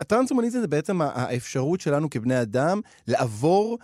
[0.00, 3.78] הטרנס-הומניזם זה בעצם האפשרות שלנו כבני אדם לעבור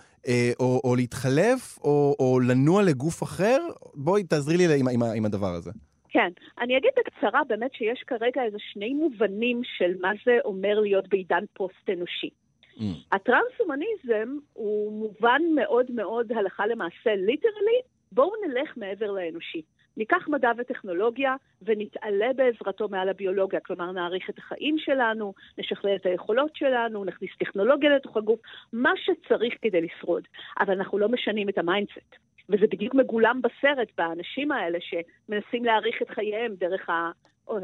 [0.59, 3.57] או, או להתחלף או, או לנוע לגוף אחר.
[3.95, 5.71] בואי תעזרי לי עם, עם, עם הדבר הזה.
[6.09, 6.29] כן,
[6.61, 11.43] אני אגיד בקצרה באמת שיש כרגע איזה שני מובנים של מה זה אומר להיות בעידן
[11.53, 12.29] פוסט-אנושי.
[12.77, 12.81] אממ.
[13.11, 19.61] הטרנס-הומניזם הוא מובן מאוד מאוד הלכה למעשה, literally, בואו נלך מעבר לאנושי.
[19.97, 26.55] ניקח מדע וטכנולוגיה ונתעלה בעזרתו מעל הביולוגיה, כלומר נאריך את החיים שלנו, נשכלל את היכולות
[26.55, 28.39] שלנו, נכניס טכנולוגיה לתוך הגוף,
[28.73, 30.23] מה שצריך כדי לשרוד.
[30.59, 32.15] אבל אנחנו לא משנים את ה mindset.
[32.49, 36.89] וזה בדיוק מגולם בסרט, באנשים האלה שמנסים להעריך את חייהם דרך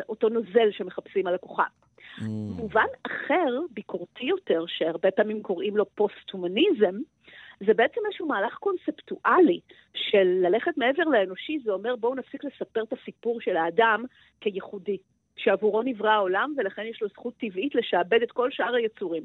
[0.10, 1.64] אותו נוזל שמחפשים על הכוכב.
[2.18, 2.24] Mm.
[2.56, 6.96] מובן אחר, ביקורתי יותר, שהרבה פעמים קוראים לו פוסט-הומניזם,
[7.66, 9.60] זה בעצם איזשהו מהלך קונספטואלי
[9.94, 14.04] של ללכת מעבר לאנושי, זה אומר בואו נפסיק לספר את הסיפור של האדם
[14.42, 14.98] כייחודי,
[15.36, 19.24] שעבורו נברא העולם ולכן יש לו זכות טבעית לשעבד את כל שאר היצורים.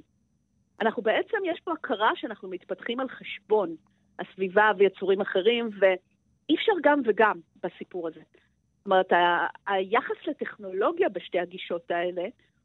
[0.81, 3.75] אנחנו בעצם, יש פה הכרה שאנחנו מתפתחים על חשבון
[4.19, 8.21] הסביבה ויצורים אחרים, ואי אפשר גם וגם בסיפור הזה.
[8.91, 9.13] אומרת,
[9.67, 12.23] היחס לטכנולוגיה בשתי הגישות האלה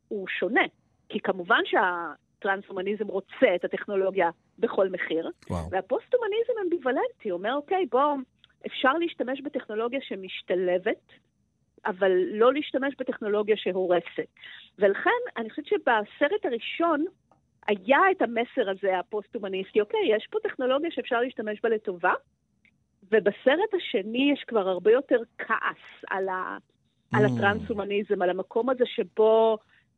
[0.08, 0.64] הוא שונה.
[1.10, 5.32] כי כמובן הטרנס-הומניזם רוצה את הטכנולוגיה בכל מחיר.
[5.50, 5.70] וואו.
[5.72, 8.16] והפוסט-הומניזם אמביוולנטי, אומר, אוקיי, בואו,
[8.66, 11.12] אפשר להשתמש בטכנולוגיה שמשתלבת,
[11.86, 14.28] אבל לא להשתמש בטכנולוגיה שהורסת.
[14.80, 17.06] ולכן, אני חושבת שבסרט הראשון
[17.68, 22.14] היה את המסר הזה, הפוסט-הומניסטי, אוקיי, יש פה טכנולוגיה שאפשר להשתמש בה לטובה,
[23.12, 26.58] ובסרט השני יש כבר הרבה יותר כעס על, ה,
[27.14, 27.30] על אממ.
[27.32, 29.58] הטרנס-הומניזם, על המקום הזה שבו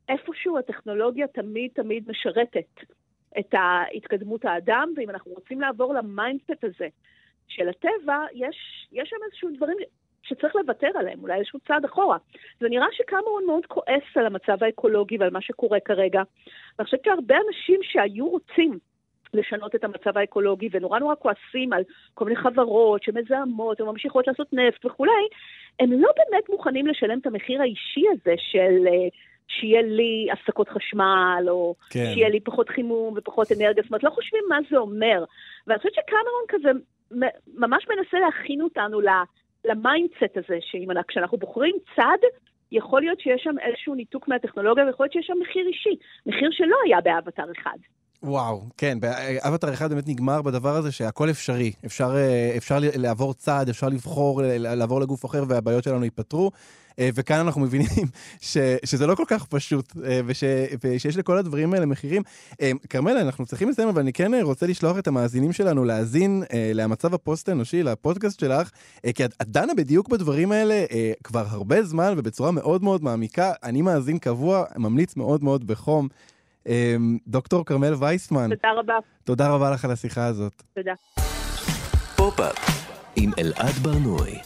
[0.09, 2.81] איפשהו הטכנולוגיה תמיד תמיד משרתת
[3.39, 3.55] את
[3.95, 6.87] התקדמות האדם, ואם אנחנו רוצים לעבור ל mindset הזה
[7.47, 9.77] של הטבע, יש, יש שם איזשהו דברים
[10.23, 12.17] שצריך לוותר עליהם, אולי איזשהו צעד אחורה.
[12.59, 16.21] זה נראה שקמרון מאוד כועס על המצב האקולוגי ועל מה שקורה כרגע.
[16.79, 18.79] ואני חושבת שהרבה אנשים שהיו רוצים
[19.33, 21.83] לשנות את המצב האקולוגי, ונורא נורא כועסים על
[22.13, 25.27] כל מיני חברות שמזהמות וממשיכות לעשות נפט וכולי,
[25.79, 29.07] הם לא באמת מוכנים לשלם את המחיר האישי הזה של אה,
[29.47, 32.05] שיהיה לי הפסקות חשמל, או כן.
[32.13, 35.23] שיהיה לי פחות חימום ופחות אנרגיה, זאת אומרת, לא חושבים מה זה אומר.
[35.67, 36.69] ואני חושבת שקמרון כזה
[37.57, 39.01] ממש מנסה להכין אותנו
[39.65, 42.17] ל mindset הזה, שכשאנחנו בוחרים צד,
[42.71, 46.77] יכול להיות שיש שם איזשהו ניתוק מהטכנולוגיה, ויכול להיות שיש שם מחיר אישי, מחיר שלא
[46.85, 47.77] היה באבטר אחד.
[48.23, 51.71] וואו, כן, באבטר אחד באמת נגמר בדבר הזה שהכל אפשרי.
[51.85, 56.51] אפשר, אה, אפשר לעבור צד, אפשר לבחור, ל- לעבור לגוף אחר והבעיות שלנו ייפתרו.
[56.99, 57.87] אה, וכאן אנחנו מבינים
[58.41, 60.43] ש, שזה לא כל כך פשוט, אה, וש,
[60.83, 62.21] ושיש לכל הדברים האלה מחירים.
[62.61, 66.43] אה, כרמלה, אנחנו צריכים לסיים, אבל אני כן אה, רוצה לשלוח את המאזינים שלנו להאזין
[66.53, 68.69] אה, למצב הפוסט-אנושי, לפודקאסט שלך,
[69.05, 73.51] אה, כי את, דנה בדיוק בדברים האלה אה, כבר הרבה זמן ובצורה מאוד מאוד מעמיקה.
[73.63, 76.07] אני מאזין קבוע, ממליץ מאוד מאוד בחום.
[76.67, 76.95] אה,
[77.27, 78.97] דוקטור כרמל וייסמן, תודה רבה.
[79.23, 80.63] תודה רבה לך על השיחה הזאת.
[80.73, 80.93] תודה.
[83.15, 84.39] עם אלעד ברנועי.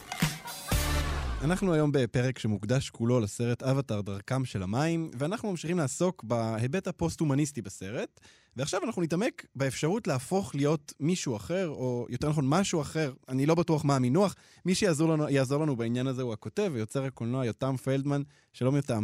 [1.45, 7.61] אנחנו היום בפרק שמוקדש כולו לסרט אבטאר דרכם של המים, ואנחנו ממשיכים לעסוק בהיבט הפוסט-הומניסטי
[7.61, 8.19] בסרט,
[8.57, 13.55] ועכשיו אנחנו נתעמק באפשרות להפוך להיות מישהו אחר, או יותר נכון משהו אחר, אני לא
[13.55, 15.25] בטוח מה המינוח, מי שיעזור לנו,
[15.61, 18.21] לנו בעניין הזה הוא הכותב ויוצר הקולנוע יותם פלדמן.
[18.53, 19.03] שלום יותם.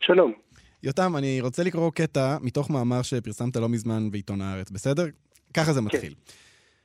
[0.00, 0.45] שלום.
[0.86, 5.06] יותם, אני רוצה לקרוא קטע מתוך מאמר שפרסמת לא מזמן בעיתון הארץ, בסדר?
[5.54, 6.14] ככה זה מתחיל.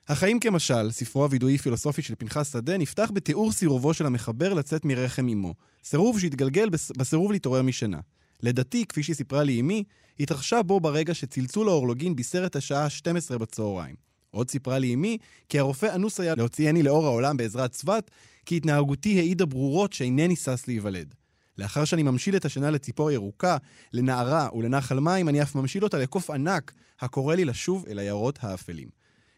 [0.08, 5.28] החיים כמשל, ספרו הווידואי פילוסופי של פנחס שדה, נפתח בתיאור סירובו של המחבר לצאת מרחם
[5.28, 5.54] אמו.
[5.84, 8.00] סירוב שהתגלגל בס- בסירוב להתעורר משינה.
[8.44, 9.84] לידתי, כפי שהיא סיפרה לי אמי,
[10.20, 13.96] התרחשה בו ברגע שצלצול האורלוגין בישר את השעה 12 בצהריים.
[14.32, 15.18] עוד סיפרה לי אמי,
[15.50, 18.12] כי הרופא אנוס היה להוציאני לאור העולם בעזרת צבת,
[18.46, 21.16] כי התנהגותי העידה ברורות שאינני שש להיוולד.
[21.58, 23.58] לאחר שאני ממשיל את השינה לציפור ירוקה,
[23.94, 28.90] לנערה ולנחל מים, אני אף ממשיל אותה לקוף ענק, הקורא לי לשוב אל היערות האפלים.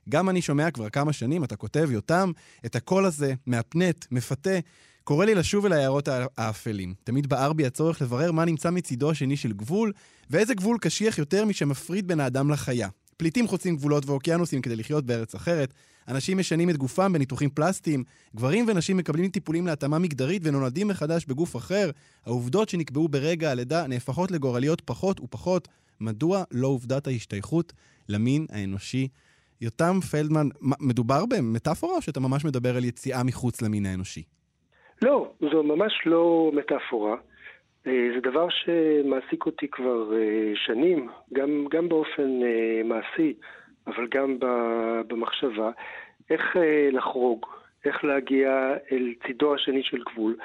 [0.09, 2.31] גם אני שומע כבר כמה שנים, אתה כותב, יותם,
[2.65, 4.59] את הקול הזה, מהפנט, מפתה,
[5.03, 6.93] קורא לי לשוב אל היערות הא- האפלים.
[7.03, 9.91] תמיד בער בי הצורך לברר מה נמצא מצידו השני של גבול,
[10.29, 12.89] ואיזה גבול קשיח יותר משמפריד בין האדם לחיה.
[13.23, 15.73] פליטים חוצים גבולות ואוקיינוסים כדי לחיות בארץ אחרת,
[16.07, 18.03] אנשים משנים את גופם בניתוחים פלסטיים,
[18.35, 21.89] גברים ונשים מקבלים טיפולים להתאמה מגדרית ונולדים מחדש בגוף אחר,
[22.25, 25.67] העובדות שנקבעו ברגע הלידה נהפכות לגורליות פחות ופחות,
[26.01, 27.73] מדוע לא עובדת ההשתייכות
[28.09, 29.07] למין האנושי?
[29.61, 34.23] יותם פלדמן, מדובר במטאפורה או שאתה ממש מדבר על יציאה מחוץ למין האנושי?
[35.01, 37.15] לא, זו ממש לא מטאפורה.
[37.87, 43.33] אה, זה דבר שמעסיק אותי כבר אה, שנים, גם, גם באופן אה, מעשי,
[43.87, 44.37] אבל גם
[45.07, 45.71] במחשבה,
[46.29, 46.55] איך
[46.91, 47.45] לחרוג,
[47.85, 50.35] איך להגיע אל צידו השני של גבול.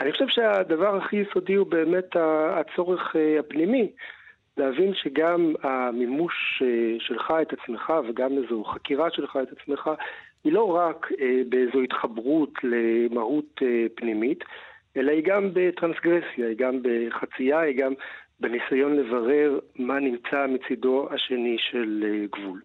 [0.00, 2.16] אני חושב שהדבר הכי יסודי הוא באמת
[2.50, 3.90] הצורך הפנימי,
[4.56, 6.62] להבין שגם המימוש
[6.98, 9.90] שלך את עצמך וגם איזו חקירה שלך את עצמך
[10.44, 11.08] היא לא רק
[11.48, 13.62] באיזו התחברות למהות
[13.94, 14.44] פנימית,
[14.96, 17.92] אלא היא גם בטרנסגרסיה, היא גם בחצייה, היא גם
[18.42, 22.60] בניסיון לברר מה נמצא מצידו השני של אה, גבול.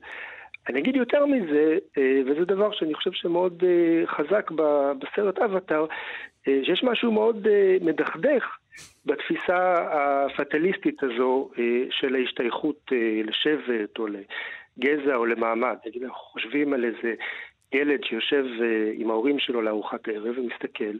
[0.69, 4.51] אני אגיד יותר מזה, אה, וזה דבר שאני חושב שמאוד אה, חזק
[4.99, 5.85] בסרט אבטאר,
[6.63, 7.47] שיש משהו מאוד
[7.81, 8.57] מדכדך
[9.05, 11.49] בתפיסה הפטליסטית הזו
[11.89, 12.91] של ההשתייכות
[13.23, 15.75] לשבט או לגזע או למעמד.
[15.85, 17.13] נגיד, אנחנו חושבים על איזה
[17.73, 18.45] ילד שיושב
[18.93, 20.97] עם ההורים שלו לארוחת ערב ומסתכל,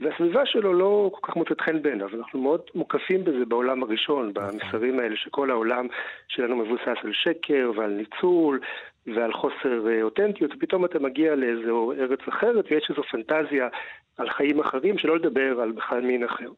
[0.00, 2.08] והסביבה שלו לא כל כך מוצאת חן בעיניו.
[2.18, 5.86] אנחנו מאוד מוקפים בזה בעולם הראשון, במסרים האלה שכל העולם
[6.28, 8.60] שלנו מבוסס על שקר ועל ניצול
[9.06, 13.68] ועל חוסר אה, אותנטיות, ופתאום אתה מגיע לאיזו ארץ אחרת ויש איזו פנטזיה
[14.18, 16.48] על חיים אחרים, שלא לדבר על בכלל מין אחר.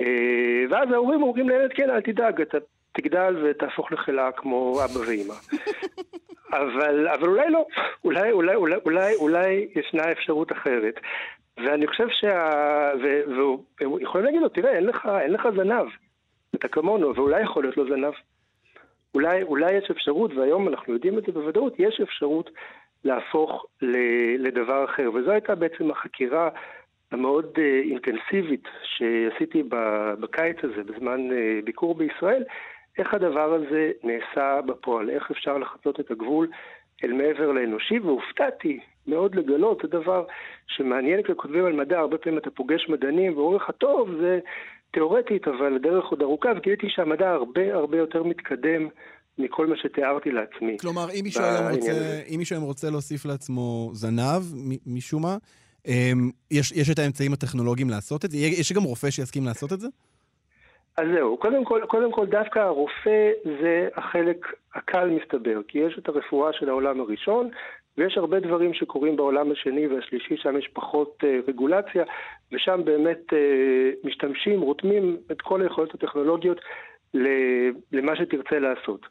[0.00, 2.58] אה, ואז ההורים אומרים לילד, כן, אל תדאג, אתה
[2.92, 5.34] תגדל ותהפוך לחלה כמו אבא ואימא.
[6.58, 7.66] אבל, אבל אולי לא,
[8.04, 11.00] אולי, אולי, אולי, אולי, אולי ישנה אפשרות אחרת.
[11.56, 12.50] ואני חושב שה...
[13.02, 13.06] ו...
[13.80, 15.86] והם יכולים להגיד לו, תראה, אין לך, אין לך זנב.
[16.54, 18.12] אתה כמונו, ואולי יכול להיות לו זנב.
[19.14, 22.50] אולי, אולי יש אפשרות, והיום אנחנו יודעים את זה בוודאות, יש אפשרות
[23.04, 23.66] להפוך
[24.38, 25.10] לדבר אחר.
[25.14, 26.48] וזו הייתה בעצם החקירה
[27.12, 29.62] המאוד אה, אינטנסיבית שעשיתי
[30.20, 32.44] בקיץ הזה, בזמן אה, ביקור בישראל,
[32.98, 36.48] איך הדבר הזה נעשה בפועל, איך אפשר לחצות את הגבול
[37.04, 40.24] אל מעבר לאנושי, והופתעתי מאוד לגלות, זה דבר
[40.66, 44.38] שמעניין כשכותבים על מדע, הרבה פעמים אתה פוגש מדענים ואומרים לך, טוב, זה
[44.90, 48.88] תיאורטית, אבל הדרך עוד ארוכה, וגיליתי שהמדע הרבה הרבה יותר מתקדם
[49.38, 50.76] מכל מה שתיארתי לעצמי.
[50.80, 54.42] כלומר, אם מישהו היום רוצה, אם מישהו היום רוצה להוסיף לעצמו זנב,
[54.86, 55.36] משום מה,
[55.86, 58.38] אמ, יש, יש את האמצעים הטכנולוגיים לעשות את זה?
[58.38, 59.88] יש גם רופא שיסכים לעשות את זה?
[60.96, 66.08] אז זהו, קודם כל, קודם כל דווקא הרופא זה החלק הקל מסתבר, כי יש את
[66.08, 67.50] הרפואה של העולם הראשון,
[67.98, 72.04] ויש הרבה דברים שקורים בעולם השני והשלישי, שם יש פחות uh, רגולציה,
[72.52, 76.60] ושם באמת uh, משתמשים, רותמים את כל היכולות הטכנולוגיות
[77.92, 79.06] למה שתרצה לעשות.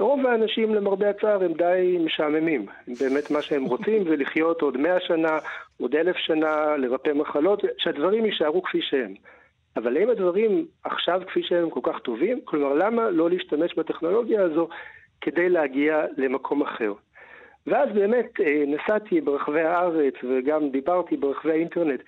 [0.00, 2.66] רוב האנשים, למרבה הצער, הם די משעממים.
[3.00, 5.38] באמת מה שהם רוצים זה לחיות עוד מאה שנה,
[5.80, 9.14] עוד אלף שנה, לרפא מחלות, שהדברים יישארו כפי שהם.
[9.76, 12.40] אבל האם הדברים עכשיו כפי שהם כל כך טובים?
[12.44, 14.68] כלומר, למה לא להשתמש בטכנולוגיה הזו
[15.20, 16.92] כדי להגיע למקום אחר?
[17.66, 22.00] ואז באמת אה, נסעתי ברחבי הארץ וגם דיברתי ברחבי האינטרנט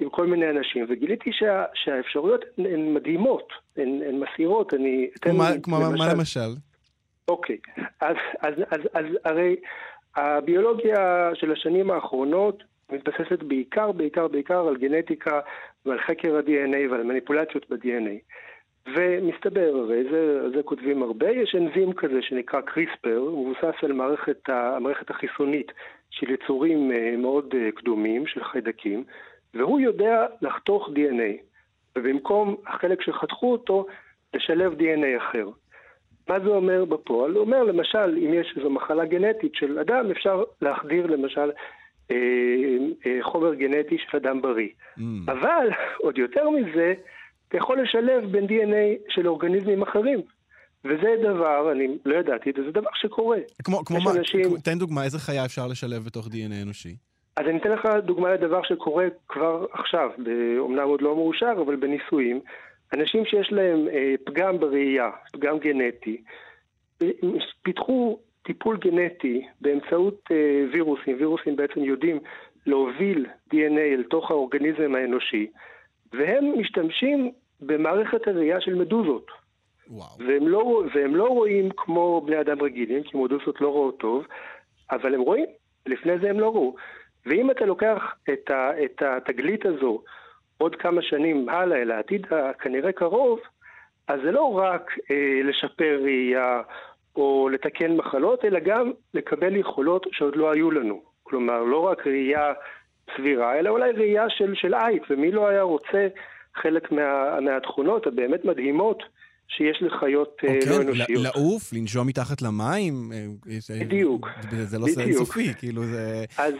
[0.00, 5.30] עם כל מיני אנשים, וגיליתי שה, שהאפשרויות הן מדהימות, הן, הן מסעירות, אני אתן...
[5.30, 6.50] כמו, כמו למשל, מה למשל?
[7.28, 7.56] אוקיי,
[8.00, 9.56] אז, אז, אז, אז הרי
[10.16, 15.40] הביולוגיה של השנים האחרונות מתבססת בעיקר, בעיקר, בעיקר על גנטיקה
[15.86, 18.18] ועל חקר ה-DNA ועל מניפולציות ב-DNA.
[18.86, 25.10] ומסתבר, וזה זה כותבים הרבה, יש אנזים כזה שנקרא קריספר, הוא מבוסס על מערכת, המערכת
[25.10, 25.72] החיסונית
[26.10, 29.04] של יצורים אה, מאוד אה, קדומים, של חיידקים,
[29.54, 31.42] והוא יודע לחתוך DNA,
[31.98, 33.86] ובמקום החלק שחתכו אותו,
[34.34, 35.48] לשלב DNA אחר.
[36.28, 37.32] מה זה אומר בפועל?
[37.32, 41.50] הוא אומר, למשל, אם יש איזו מחלה גנטית של אדם, אפשר להחדיר למשל
[42.10, 42.16] אה,
[43.06, 44.68] אה, חומר גנטי של אדם בריא.
[44.98, 45.02] Mm.
[45.26, 45.68] אבל,
[45.98, 46.94] עוד יותר מזה,
[47.52, 50.20] אתה יכול לשלב בין DNA של אורגניזמים אחרים.
[50.84, 53.38] וזה דבר, אני לא ידעתי את זה, זה דבר שקורה.
[53.64, 54.56] כמו, כמו מה, אנשים...
[54.64, 56.96] תן דוגמה, איזה חיה אפשר לשלב בתוך DNA אנושי?
[57.36, 60.10] אז אני אתן לך דוגמה לדבר שקורה כבר עכשיו,
[60.58, 62.40] אומנם עוד לא מאושר, אבל בניסויים.
[62.94, 66.22] אנשים שיש להם אה, פגם בראייה, פגם גנטי,
[67.62, 72.18] פיתחו טיפול גנטי באמצעות אה, וירוסים, וירוסים בעצם יודעים
[72.66, 75.46] להוביל DNA אל תוך האורגניזם האנושי,
[76.12, 77.32] והם משתמשים
[77.66, 79.30] במערכת הראייה של מדוזות.
[80.18, 84.26] והם לא, והם לא רואים כמו בני אדם רגילים, כי מדוזות לא רואות טוב,
[84.90, 85.46] אבל הם רואים,
[85.86, 86.74] לפני זה הם לא ראו.
[87.26, 90.02] ואם אתה לוקח את, ה, את התגלית הזו
[90.58, 93.40] עוד כמה שנים הלאה, אל העתיד הכנראה קרוב,
[94.08, 96.62] אז זה לא רק אה, לשפר ראייה
[97.16, 101.02] או לתקן מחלות, אלא גם לקבל יכולות שעוד לא היו לנו.
[101.22, 102.52] כלומר, לא רק ראייה
[103.16, 106.08] סבירה, אלא אולי ראייה של, של עייף, ומי לא היה רוצה
[106.54, 109.02] חלק מה, מהתכונות הבאמת מדהימות
[109.48, 111.22] שיש לחיות okay, אה, אוקיי, לא אנושיות.
[111.22, 113.12] לעוף, לנשום מתחת למים.
[113.12, 114.26] אה, בדיוק.
[114.50, 116.24] זה לא אינסופי, כאילו זה...
[116.38, 116.54] אז...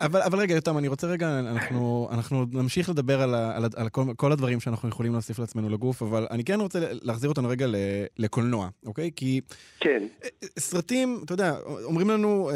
[0.00, 4.02] אבל, אבל רגע, יותם, אני רוצה רגע, אנחנו, אנחנו נמשיך לדבר על, על, על כל,
[4.16, 7.74] כל הדברים שאנחנו יכולים להוסיף לעצמנו לגוף, אבל אני כן רוצה להחזיר אותנו רגע ל,
[8.18, 9.10] לקולנוע, אוקיי?
[9.16, 9.40] כי...
[9.80, 10.02] כן.
[10.58, 11.54] סרטים, אתה יודע,
[11.84, 12.50] אומרים לנו,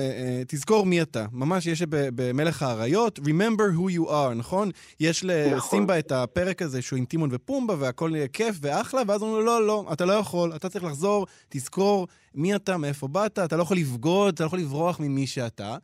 [0.47, 1.27] תזכור מי אתה.
[1.33, 4.71] ממש יש במלך האריות, Remember who you are, נכון?
[5.01, 5.99] יש לסימבה נכון.
[5.99, 9.85] את הפרק הזה שהוא עם טימון ופומבה, והכל כיף ואחלה, ואז אומרים לו, לא, לא,
[9.93, 14.35] אתה לא יכול, אתה צריך לחזור, תזכור מי אתה, מאיפה באת, אתה לא יכול לבגוד,
[14.35, 15.77] אתה לא יכול לברוח ממי שאתה.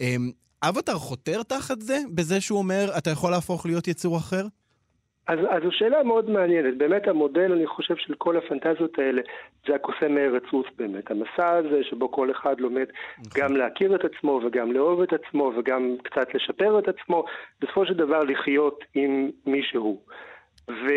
[0.00, 0.30] אמ,
[0.62, 4.46] אבטר חותר תחת זה, בזה שהוא אומר, אתה יכול להפוך להיות יצור אחר?
[5.30, 6.78] אז, אז זו שאלה מאוד מעניינת.
[6.78, 9.22] באמת המודל, אני חושב, של כל הפנטזיות האלה,
[9.66, 11.10] זה הקוסם מארץ רוס באמת.
[11.10, 12.86] המסע הזה שבו כל אחד לומד
[13.18, 13.42] נכון.
[13.42, 17.24] גם להכיר את עצמו וגם לאהוב את עצמו וגם קצת לשפר את עצמו,
[17.60, 20.00] בסופו של דבר לחיות עם מי שהוא.
[20.70, 20.88] ו...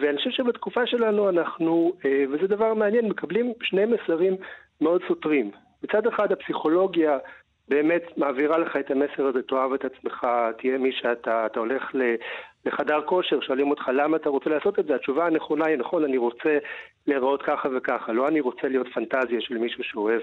[0.00, 4.36] ואני חושב שבתקופה שלנו אנחנו, אה, וזה דבר מעניין, מקבלים שני מסרים
[4.80, 5.50] מאוד סותרים.
[5.82, 7.18] מצד אחד הפסיכולוגיה
[7.68, 10.26] באמת מעבירה לך את המסר הזה, תאהב את עצמך,
[10.58, 11.82] תהיה מי שאתה, אתה הולך
[12.64, 16.16] לחדר כושר, שואלים אותך למה אתה רוצה לעשות את זה, התשובה הנכונה היא נכון, אני
[16.16, 16.58] רוצה
[17.06, 20.20] להיראות ככה וככה, לא אני רוצה להיות פנטזיה של מישהו שאוהב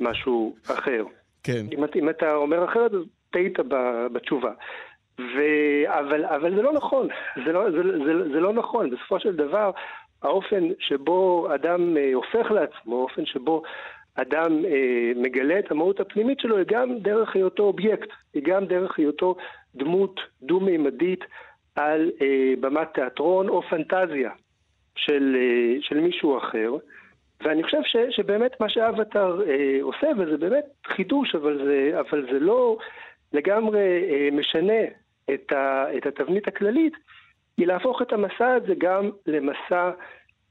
[0.00, 1.04] משהו אחר.
[1.42, 1.66] כן.
[1.72, 3.00] אם, אם אתה אומר אחרת, אז
[3.30, 3.58] טעית
[4.12, 4.52] בתשובה.
[5.18, 5.40] ו...
[5.86, 7.08] אבל, אבל זה לא נכון,
[7.46, 9.70] זה לא, זה, זה, זה לא נכון, בסופו של דבר
[10.22, 13.62] האופן שבו אדם אה, הופך לעצמו, האופן שבו
[14.14, 18.98] אדם אה, מגלה את המהות הפנימית שלו היא גם דרך היותו אובייקט, היא גם דרך
[18.98, 19.36] היותו
[19.74, 21.24] דמות דו-מימדית
[21.76, 24.30] על אה, במת תיאטרון או פנטזיה
[24.96, 26.76] של, אה, של מישהו אחר.
[27.40, 32.38] ואני חושב ש, שבאמת מה שאבטאר אה, עושה, וזה באמת חידוש, אבל זה, אבל זה
[32.40, 32.76] לא
[33.32, 34.82] לגמרי אה, משנה
[35.34, 36.92] את, ה, את התבנית הכללית,
[37.56, 39.90] היא להפוך את המסע הזה גם למסע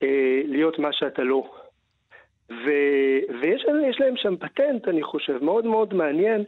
[0.04, 1.52] אה, להיות מה שאתה לא.
[2.50, 2.70] ו,
[3.42, 3.66] ויש
[4.00, 6.44] להם שם פטנט, אני חושב, מאוד מאוד מעניין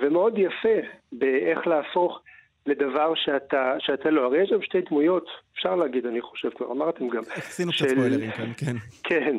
[0.00, 0.78] ומאוד יפה
[1.12, 2.20] באיך להפוך
[2.66, 4.24] לדבר שאתה, שאתה לא.
[4.24, 7.22] הרי יש שם שתי דמויות, אפשר להגיד, אני חושב, כבר אמרתם גם.
[7.36, 8.76] עשינו קצת ספוילרים כאן, כן.
[9.02, 9.36] כן,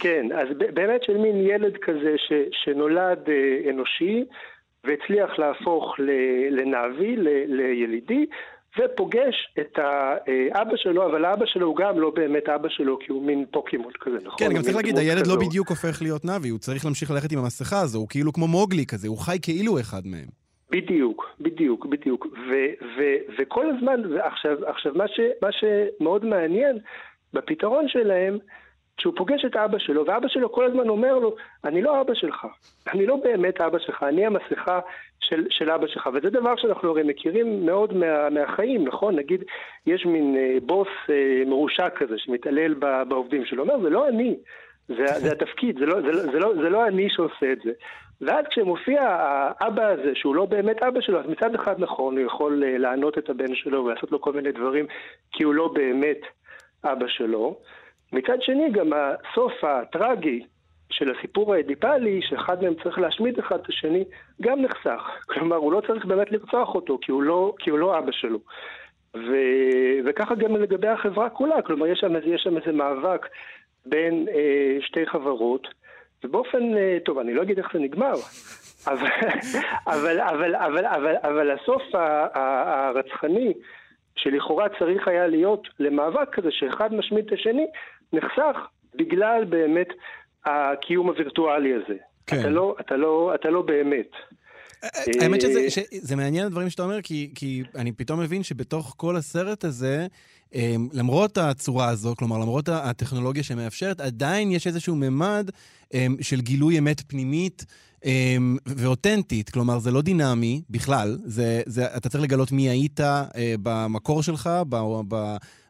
[0.00, 0.26] כן.
[0.32, 4.24] אז באמת של מין ילד כזה ש, שנולד אה, אנושי,
[4.84, 5.94] והצליח להפוך
[6.50, 7.16] לנאבי,
[7.48, 8.26] לילידי,
[8.78, 13.22] ופוגש את האבא שלו, אבל האבא שלו הוא גם לא באמת אבא שלו, כי הוא
[13.22, 14.38] מין פוקימון כזה, נכון?
[14.38, 17.38] כן, גם צריך להגיד, הילד לא בדיוק הופך להיות נאבי, הוא צריך להמשיך ללכת עם
[17.38, 20.28] המסכה הזו, הוא כאילו כמו מוגלי כזה, הוא חי כאילו אחד מהם.
[20.70, 22.26] בדיוק, בדיוק, בדיוק.
[22.26, 26.78] ו- ו- וכל הזמן, ועכשיו, עכשיו, מה, ש- מה שמאוד מעניין
[27.34, 28.38] בפתרון שלהם,
[29.00, 32.46] שהוא פוגש את אבא שלו, ואבא שלו כל הזמן אומר לו, אני לא אבא שלך,
[32.92, 34.80] אני לא באמת אבא שלך, אני המסכה
[35.20, 36.08] של, של אבא שלך.
[36.14, 39.16] וזה דבר שאנחנו הרי מכירים מאוד מה, מהחיים, נכון?
[39.16, 39.44] נגיד,
[39.86, 42.74] יש מין אה, בוס אה, מרושע כזה שמתעלל
[43.08, 44.36] בעובדים שלו, אומר, זה לא אני,
[44.88, 47.72] זה, זה התפקיד, זה לא, זה, זה, לא, זה לא אני שעושה את זה.
[48.20, 52.64] ואז כשמופיע האבא הזה, שהוא לא באמת אבא שלו, אז מצד אחד נכון, הוא יכול
[52.64, 54.86] אה, לענות את הבן שלו ולעשות לו כל מיני דברים,
[55.32, 56.20] כי הוא לא באמת
[56.84, 57.56] אבא שלו.
[58.12, 60.42] מצד שני, גם הסוף הטרגי
[60.90, 64.04] של הסיפור האדיפלי, שאחד מהם צריך להשמיד אחד את השני,
[64.42, 65.10] גם נחסך.
[65.30, 68.38] כלומר, הוא לא צריך באמת לרצוח אותו, כי הוא לא, כי הוא לא אבא שלו.
[69.16, 69.32] ו...
[70.06, 73.26] וככה גם לגבי החברה כולה, כלומר, יש שם, יש שם איזה מאבק
[73.86, 75.68] בין אה, שתי חברות,
[76.24, 78.14] ובאופן, אה, טוב, אני לא אגיד איך זה נגמר,
[78.86, 79.08] אבל,
[79.86, 81.82] אבל, אבל, אבל, אבל, אבל הסוף
[82.34, 83.52] הרצחני,
[84.16, 87.66] שלכאורה צריך היה להיות למאבק כזה שאחד משמיד את השני,
[88.14, 88.56] נחסך
[88.94, 89.88] בגלל באמת
[90.44, 91.96] הקיום הווירטואלי הזה.
[92.26, 92.40] כן.
[92.40, 94.10] אתה לא, אתה לא, אתה לא באמת.
[95.20, 99.16] האמת שזה אה, שזה מעניין הדברים שאתה אומר, כי, כי אני פתאום מבין שבתוך כל
[99.16, 100.06] הסרט הזה,
[100.92, 105.50] למרות הצורה הזו, כלומר, למרות הטכנולוגיה שמאפשרת, עדיין יש איזשהו ממד
[105.94, 107.64] אמ, של גילוי אמת פנימית
[108.04, 109.50] אמ, ואותנטית.
[109.50, 113.26] כלומר, זה לא דינמי בכלל, זה, זה, אתה צריך לגלות מי היית אה,
[113.62, 114.50] במקור שלך,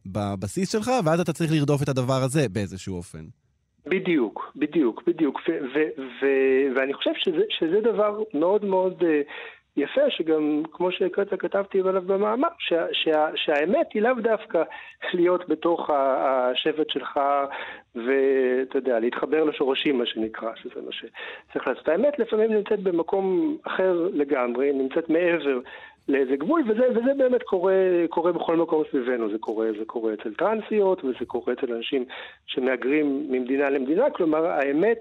[0.06, 3.24] בבסיס שלך, ואז אתה צריך לרדוף את הדבר הזה באיזשהו אופן.
[3.86, 5.40] בדיוק, בדיוק, בדיוק.
[6.76, 9.04] ואני חושב שזה, שזה דבר מאוד מאוד uh,
[9.76, 14.62] יפה, שגם, כמו שהקראת, כתבתי עליו במאמר, שה, שה, שהאמת היא לאו דווקא
[15.14, 17.20] להיות בתוך השבט שלך,
[17.94, 21.88] ואתה יודע, להתחבר לשורשים, מה שנקרא, שזה מה שצריך לעשות.
[21.88, 25.60] האמת לפעמים נמצאת במקום אחר לגמרי, נמצאת מעבר
[26.08, 27.74] לאיזה גבול, וזה, וזה באמת קורה,
[28.08, 32.04] קורה בכל מקום סביבנו, זה קורה, זה קורה אצל טרנסיות, וזה קורה אצל אנשים
[32.46, 34.98] שמהגרים ממדינה למדינה, כלומר האמת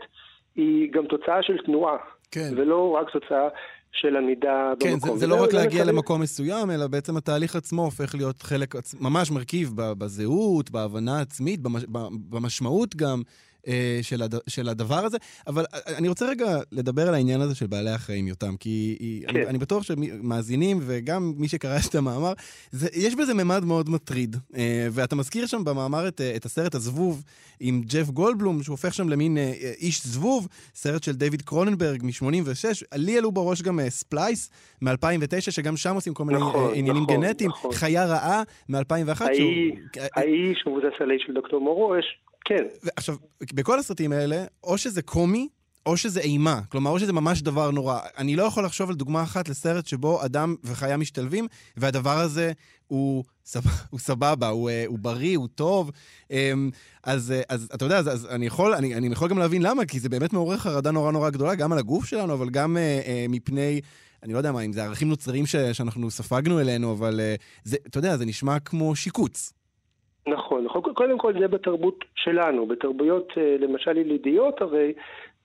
[0.55, 1.97] היא גם תוצאה של תנועה,
[2.31, 2.49] כן.
[2.55, 3.47] ולא רק תוצאה
[3.93, 5.09] של עמידה כן, במקום.
[5.09, 8.75] כן, זה, זה לא רק להגיע למקום מסוים, אלא בעצם התהליך עצמו הופך להיות חלק,
[8.99, 11.59] ממש מרכיב בזהות, בהבנה עצמית,
[12.29, 13.21] במשמעות גם.
[13.67, 14.35] אה, של, הד...
[14.47, 15.17] של הדבר הזה.
[15.47, 18.97] אבל אה, אני רוצה רגע לדבר על העניין הזה של בעלי החיים, יותם, כי
[19.27, 19.35] כן.
[19.35, 22.33] אני, אני בטוח שמאזינים, וגם מי שקרא את המאמר,
[22.71, 24.35] זה, יש בזה ממד מאוד מטריד.
[24.55, 27.23] אה, ואתה מזכיר שם במאמר את, את הסרט הזבוב
[27.59, 29.37] עם ג'ף גולדבלום, שהוא הופך שם למין
[29.81, 32.85] איש זבוב, סרט של דיוויד קרוננברג מ-86.
[32.95, 34.49] לי עלו בראש גם Splice
[34.81, 37.49] מ-2009, שגם שם עושים כל מיני נכון, עניינים נכון, גנטיים.
[37.49, 37.71] נכון.
[37.71, 39.21] חיה רעה מ-2001.
[40.15, 42.05] האיש מבוסס על האיש של דוקטור מורו, יש
[42.45, 42.63] כן.
[42.95, 43.15] עכשיו,
[43.53, 45.47] בכל הסרטים האלה, או שזה קומי,
[45.85, 46.61] או שזה אימה.
[46.69, 47.99] כלומר, או שזה ממש דבר נורא.
[48.17, 52.51] אני לא יכול לחשוב על דוגמה אחת לסרט שבו אדם וחיה משתלבים, והדבר הזה
[52.87, 53.61] הוא, סב...
[53.89, 55.91] הוא סבבה, הוא, אה, הוא בריא, הוא טוב.
[56.31, 56.69] אמ,
[57.03, 59.85] אז, אה, אז אתה יודע, אז, אז אני, יכול, אני, אני יכול גם להבין למה,
[59.85, 63.01] כי זה באמת מעורר חרדה נורא נורא גדולה, גם על הגוף שלנו, אבל גם אה,
[63.05, 63.81] אה, מפני...
[64.23, 67.77] אני לא יודע מה, אם זה ערכים נוצרים ש, שאנחנו ספגנו אלינו, אבל אה, זה,
[67.87, 69.53] אתה יודע, זה נשמע כמו שיקוץ.
[70.27, 70.81] נכון, נכון.
[70.81, 74.93] קודם כל זה בתרבות שלנו, בתרבויות אה, למשל ילידיות הרי,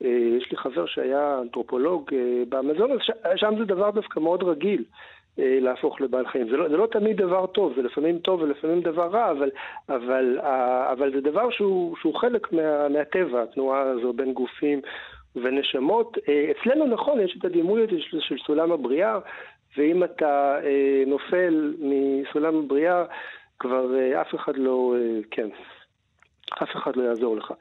[0.05, 0.09] אה,
[0.39, 2.99] יש לי חבר שהיה אנתרופולוג אה, באמזון, אז
[3.37, 4.85] שם זה דבר דווקא מאוד רגיל.
[5.41, 6.49] להפוך לבעל חיים.
[6.51, 9.51] זה לא, זה לא תמיד דבר טוב, זה לפעמים טוב ולפעמים דבר רע, אבל,
[9.89, 10.39] אבל,
[10.93, 14.81] אבל זה דבר שהוא, שהוא חלק מה, מהטבע, התנועה הזו בין גופים
[15.37, 16.17] ונשמות.
[16.51, 19.19] אצלנו נכון, יש את הדימוי הזה של, של סולם הבריאה,
[19.77, 20.59] ואם אתה
[21.07, 23.05] נופל מסולם הבריאה
[23.59, 25.49] כבר אה, אף אחד לא, אה, כן,
[26.63, 27.53] אף אחד לא יעזור לך.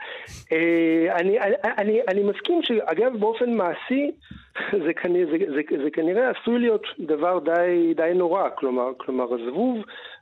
[0.51, 1.37] אה, אני,
[1.77, 4.11] אני, אני מסכים שאגב באופן מעשי
[4.85, 9.77] זה, כנראה, זה, זה, זה כנראה עשוי להיות דבר די, די נורא, כלומר, כלומר הזבוב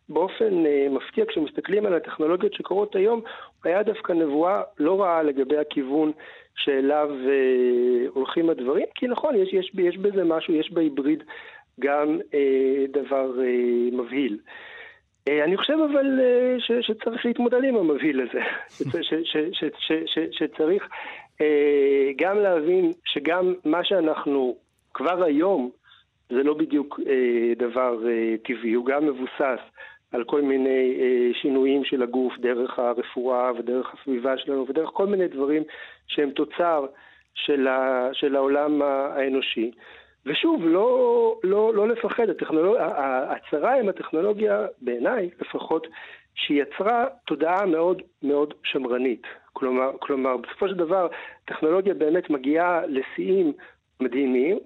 [0.09, 3.21] באופן מפתיע, כשמסתכלים על הטכנולוגיות שקורות היום,
[3.63, 6.11] היה דווקא נבואה לא רעה לגבי הכיוון
[6.55, 11.23] שאליו אה, הולכים הדברים, כי נכון, יש, יש, יש בזה משהו, יש בהיבריד
[11.79, 14.37] גם אה, דבר אה, מבהיל.
[14.47, 14.53] אה,
[15.29, 18.41] אני חושב אבל אה, ש, שצריך להתמודד עם המבהיל הזה,
[19.01, 20.87] ש, ש, ש, ש, ש, שצריך
[21.41, 24.55] אה, גם להבין שגם מה שאנחנו
[24.93, 25.69] כבר היום,
[26.29, 29.59] זה לא בדיוק אה, דבר אה, טבעי, הוא גם מבוסס
[30.11, 35.27] על כל מיני אה, שינויים של הגוף דרך הרפואה ודרך הסביבה שלנו ודרך כל מיני
[35.27, 35.63] דברים
[36.07, 36.85] שהם תוצר
[37.33, 39.71] של, ה, של העולם האנושי.
[40.25, 42.75] ושוב, לא, לא, לא לפחד, הטכנולוג...
[42.77, 45.87] ההצהרה עם הטכנולוגיה, בעיניי לפחות,
[46.35, 49.21] שהיא יצרה תודעה מאוד מאוד שמרנית.
[49.53, 51.07] כלומר, כלומר, בסופו של דבר,
[51.45, 53.53] טכנולוגיה באמת מגיעה לשיאים
[53.99, 54.59] מדהימים,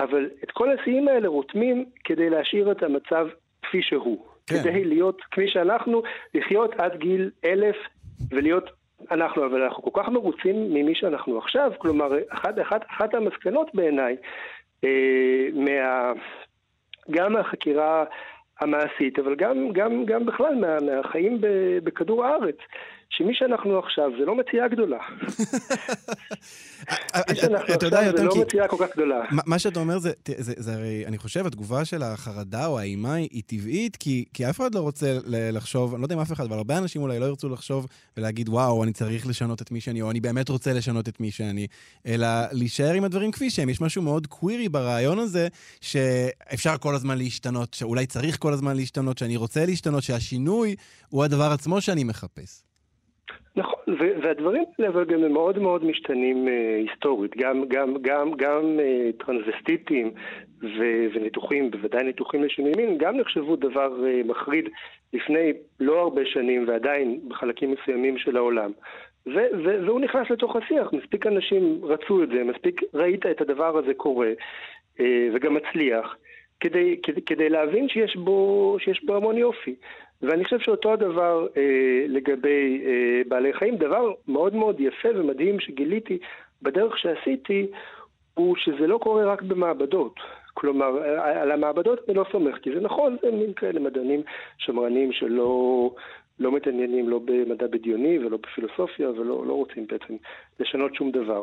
[0.00, 3.28] אבל את כל השיאים האלה רותמים כדי להשאיר את המצב
[3.62, 4.26] כפי שהוא.
[4.46, 4.54] כן.
[4.58, 6.02] כדי להיות כפי שאנחנו,
[6.34, 7.76] לחיות עד גיל אלף
[8.30, 8.70] ולהיות
[9.10, 14.16] אנחנו, אבל אנחנו כל כך מרוצים ממי שאנחנו עכשיו, כלומר, אחת, אחת, אחת המסקנות בעיניי,
[15.54, 16.12] מה,
[17.10, 18.04] גם מהחקירה
[18.60, 21.38] המעשית, אבל גם, גם, גם בכלל מה, מהחיים
[21.84, 22.56] בכדור הארץ,
[23.16, 24.98] שמי שאנחנו עכשיו זה לא מציאה גדולה.
[27.30, 29.20] מי שאנחנו עכשיו זה לא מציאה כל כך גדולה.
[29.46, 33.96] מה שאתה אומר זה, זה הרי, אני חושב, התגובה של החרדה או האימה היא טבעית,
[34.34, 37.02] כי אף אחד לא רוצה לחשוב, אני לא יודע אם אף אחד, אבל הרבה אנשים
[37.02, 37.86] אולי לא ירצו לחשוב
[38.16, 41.30] ולהגיד, וואו, אני צריך לשנות את מי שאני, או אני באמת רוצה לשנות את מי
[41.30, 41.66] שאני,
[42.06, 43.68] אלא להישאר עם הדברים כפי שהם.
[43.68, 45.48] יש משהו מאוד קווירי ברעיון הזה,
[45.80, 50.76] שאפשר כל הזמן להשתנות, שאולי צריך כל הזמן להשתנות, שאני רוצה להשתנות, שהשינוי
[51.08, 52.71] הוא הדבר עצמו שאני מחפש.
[53.56, 53.80] נכון,
[54.22, 59.10] והדברים האלה אבל גם הם מאוד מאוד משתנים אה, היסטורית, גם, גם, גם, גם אה,
[59.18, 60.10] טרנסווסטיטים
[60.62, 64.68] ו- וניתוחים, בוודאי ניתוחים לשינוי מין, גם נחשבו דבר אה, מחריד
[65.12, 68.72] לפני לא הרבה שנים ועדיין בחלקים מסוימים של העולם.
[69.26, 73.78] ו- ו- והוא נכנס לתוך השיח, מספיק אנשים רצו את זה, מספיק ראית את הדבר
[73.78, 74.30] הזה קורה
[75.00, 76.16] אה, וגם מצליח,
[76.60, 79.74] כדי, כדי, כדי להבין שיש בו, שיש בו המון יופי.
[80.22, 86.18] ואני חושב שאותו הדבר אה, לגבי אה, בעלי חיים, דבר מאוד מאוד יפה ומדהים שגיליתי
[86.62, 87.66] בדרך שעשיתי,
[88.34, 90.14] הוא שזה לא קורה רק במעבדות.
[90.54, 94.22] כלומר, על המעבדות אני לא סומך, כי זה נכון, זה מין כאלה מדענים
[94.58, 95.90] שמרנים שלא
[96.38, 100.14] לא מתעניינים לא במדע בדיוני ולא בפילוסופיה ולא לא רוצים בעצם
[100.60, 101.42] לשנות שום דבר.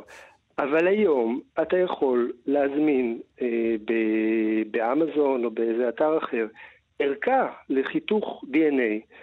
[0.60, 3.76] אבל היום אתה יכול להזמין אה,
[4.72, 6.48] באמזון או באיזה אתר אחר
[7.00, 9.14] ערכה לחיתוך DNA.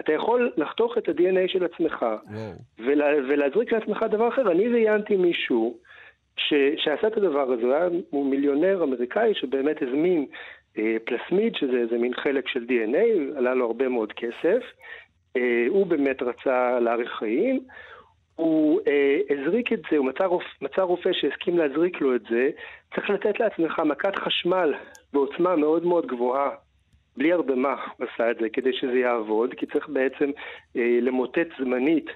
[0.00, 2.06] אתה יכול לחתוך את ה-DNA של עצמך
[2.78, 4.50] ולה, ולהזריק לעצמך דבר אחר.
[4.52, 5.78] אני ראיינתי מישהו
[6.36, 10.26] ש, שעשה את הדבר הזה, הוא היה הוא מיליונר אמריקאי שבאמת הזמין
[10.78, 14.62] אה, פלסמיד, שזה איזה מין חלק של DNA, עלה לו הרבה מאוד כסף.
[15.36, 17.60] אה, הוא באמת רצה להאריך חיים.
[18.36, 22.50] הוא אה, הזריק את זה, הוא מצא, רופ, מצא רופא שהסכים להזריק לו את זה,
[22.94, 24.74] צריך לתת לעצמך מכת חשמל
[25.12, 26.50] בעוצמה מאוד מאוד גבוהה
[27.16, 30.30] בלי הרדמה עשה את זה כדי שזה יעבוד, כי צריך בעצם
[30.76, 32.06] אה, למוטט זמנית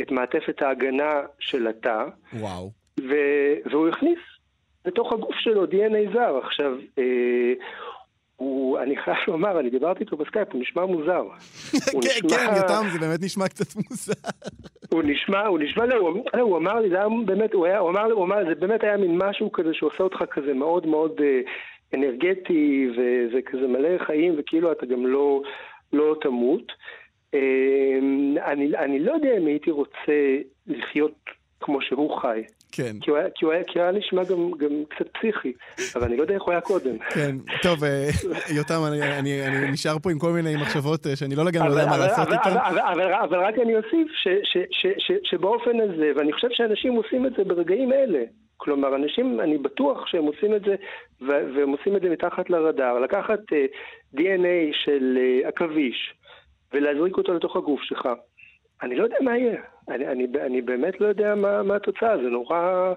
[0.00, 2.04] את מעטפת ההגנה של התא.
[2.32, 2.70] וואו.
[3.00, 4.18] ו- והוא הכניס
[4.84, 6.38] לתוך הגוף שלו DNA זר.
[6.38, 7.52] עכשיו, אה,
[8.36, 11.24] הוא, אני חייב לומר, אני דיברתי איתו בסקייפ, הוא נשמע מוזר.
[12.02, 14.12] כן, כן, יותם, זה באמת נשמע קצת מוזר.
[14.92, 17.90] הוא נשמע, הוא נשמע, לא, הוא, הוא אמר לי, זה היה באמת, הוא היה, הוא
[17.90, 21.40] אמר, הוא אמר, זה באמת היה מין משהו כזה שעושה אותך כזה מאוד מאוד אה,
[21.94, 25.42] אנרגטי ו- וכזה מלא חיים, וכאילו אתה גם לא,
[25.92, 26.72] לא תמות.
[27.34, 31.14] אמ, אני, אני לא יודע אם הייתי רוצה לחיות
[31.60, 32.42] כמו שהוא חי.
[32.72, 32.96] כן.
[33.00, 35.52] כי הוא היה, כי הוא היה, כי הוא היה נשמע גם, גם קצת פסיכי,
[35.94, 36.98] אבל אני לא יודע איך הוא היה קודם.
[36.98, 38.08] כן, טוב, אה,
[38.56, 41.86] יותם, אני, אני, אני נשאר פה עם כל מיני מחשבות אה, שאני לא לגמרי יודע
[41.86, 42.50] מה לעשות איתן.
[42.50, 46.48] אבל, אבל, אבל, אבל רק אני אוסיף ש, ש, ש, ש, שבאופן הזה, ואני חושב
[46.50, 48.22] שאנשים עושים את זה ברגעים אלה,
[48.64, 50.74] כלומר, אנשים, אני בטוח שהם עושים את זה,
[51.20, 52.98] והם עושים את זה מתחת לרדאר.
[52.98, 53.66] לקחת אה, אה,
[54.16, 56.14] DNA של אה, עכביש
[56.72, 58.08] ולהזריק אותו לתוך הגוף שלך.
[58.82, 59.60] אני לא יודע מה יהיה.
[59.88, 62.94] אני, אני, אני באמת לא יודע מה, מה התוצאה, זה נורא...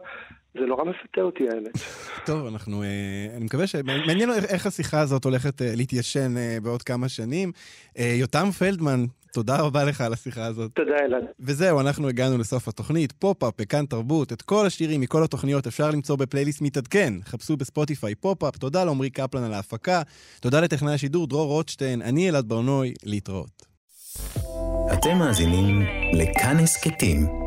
[0.60, 1.78] זה נורא מפתה אותי האמת.
[2.26, 2.88] טוב, אנחנו, אה,
[3.36, 3.76] אני מקווה ש...
[4.08, 7.51] מעניין איך השיחה הזאת הולכת אה, להתיישן אה, בעוד כמה שנים.
[7.97, 10.72] יותם פלדמן, תודה רבה לך על השיחה הזאת.
[10.72, 11.24] תודה, אלעד.
[11.39, 13.12] וזהו, אנחנו הגענו לסוף התוכנית.
[13.12, 14.34] פופ-אפ בכאן תרבות.
[14.34, 17.14] את כל השירים מכל התוכניות אפשר למצוא בפלייליסט מתעדכן.
[17.24, 18.58] חפשו בספוטיפיי פופ-אפ.
[18.58, 20.01] תודה לעמרי קפלן על ההפקה.
[20.41, 22.01] תודה לטכנאי השידור דרור רוטשטיין.
[22.01, 23.68] אני אלעד ברנוי, להתראות.
[24.93, 25.82] אתם מאזינים
[26.14, 27.46] לכאן הסכתים,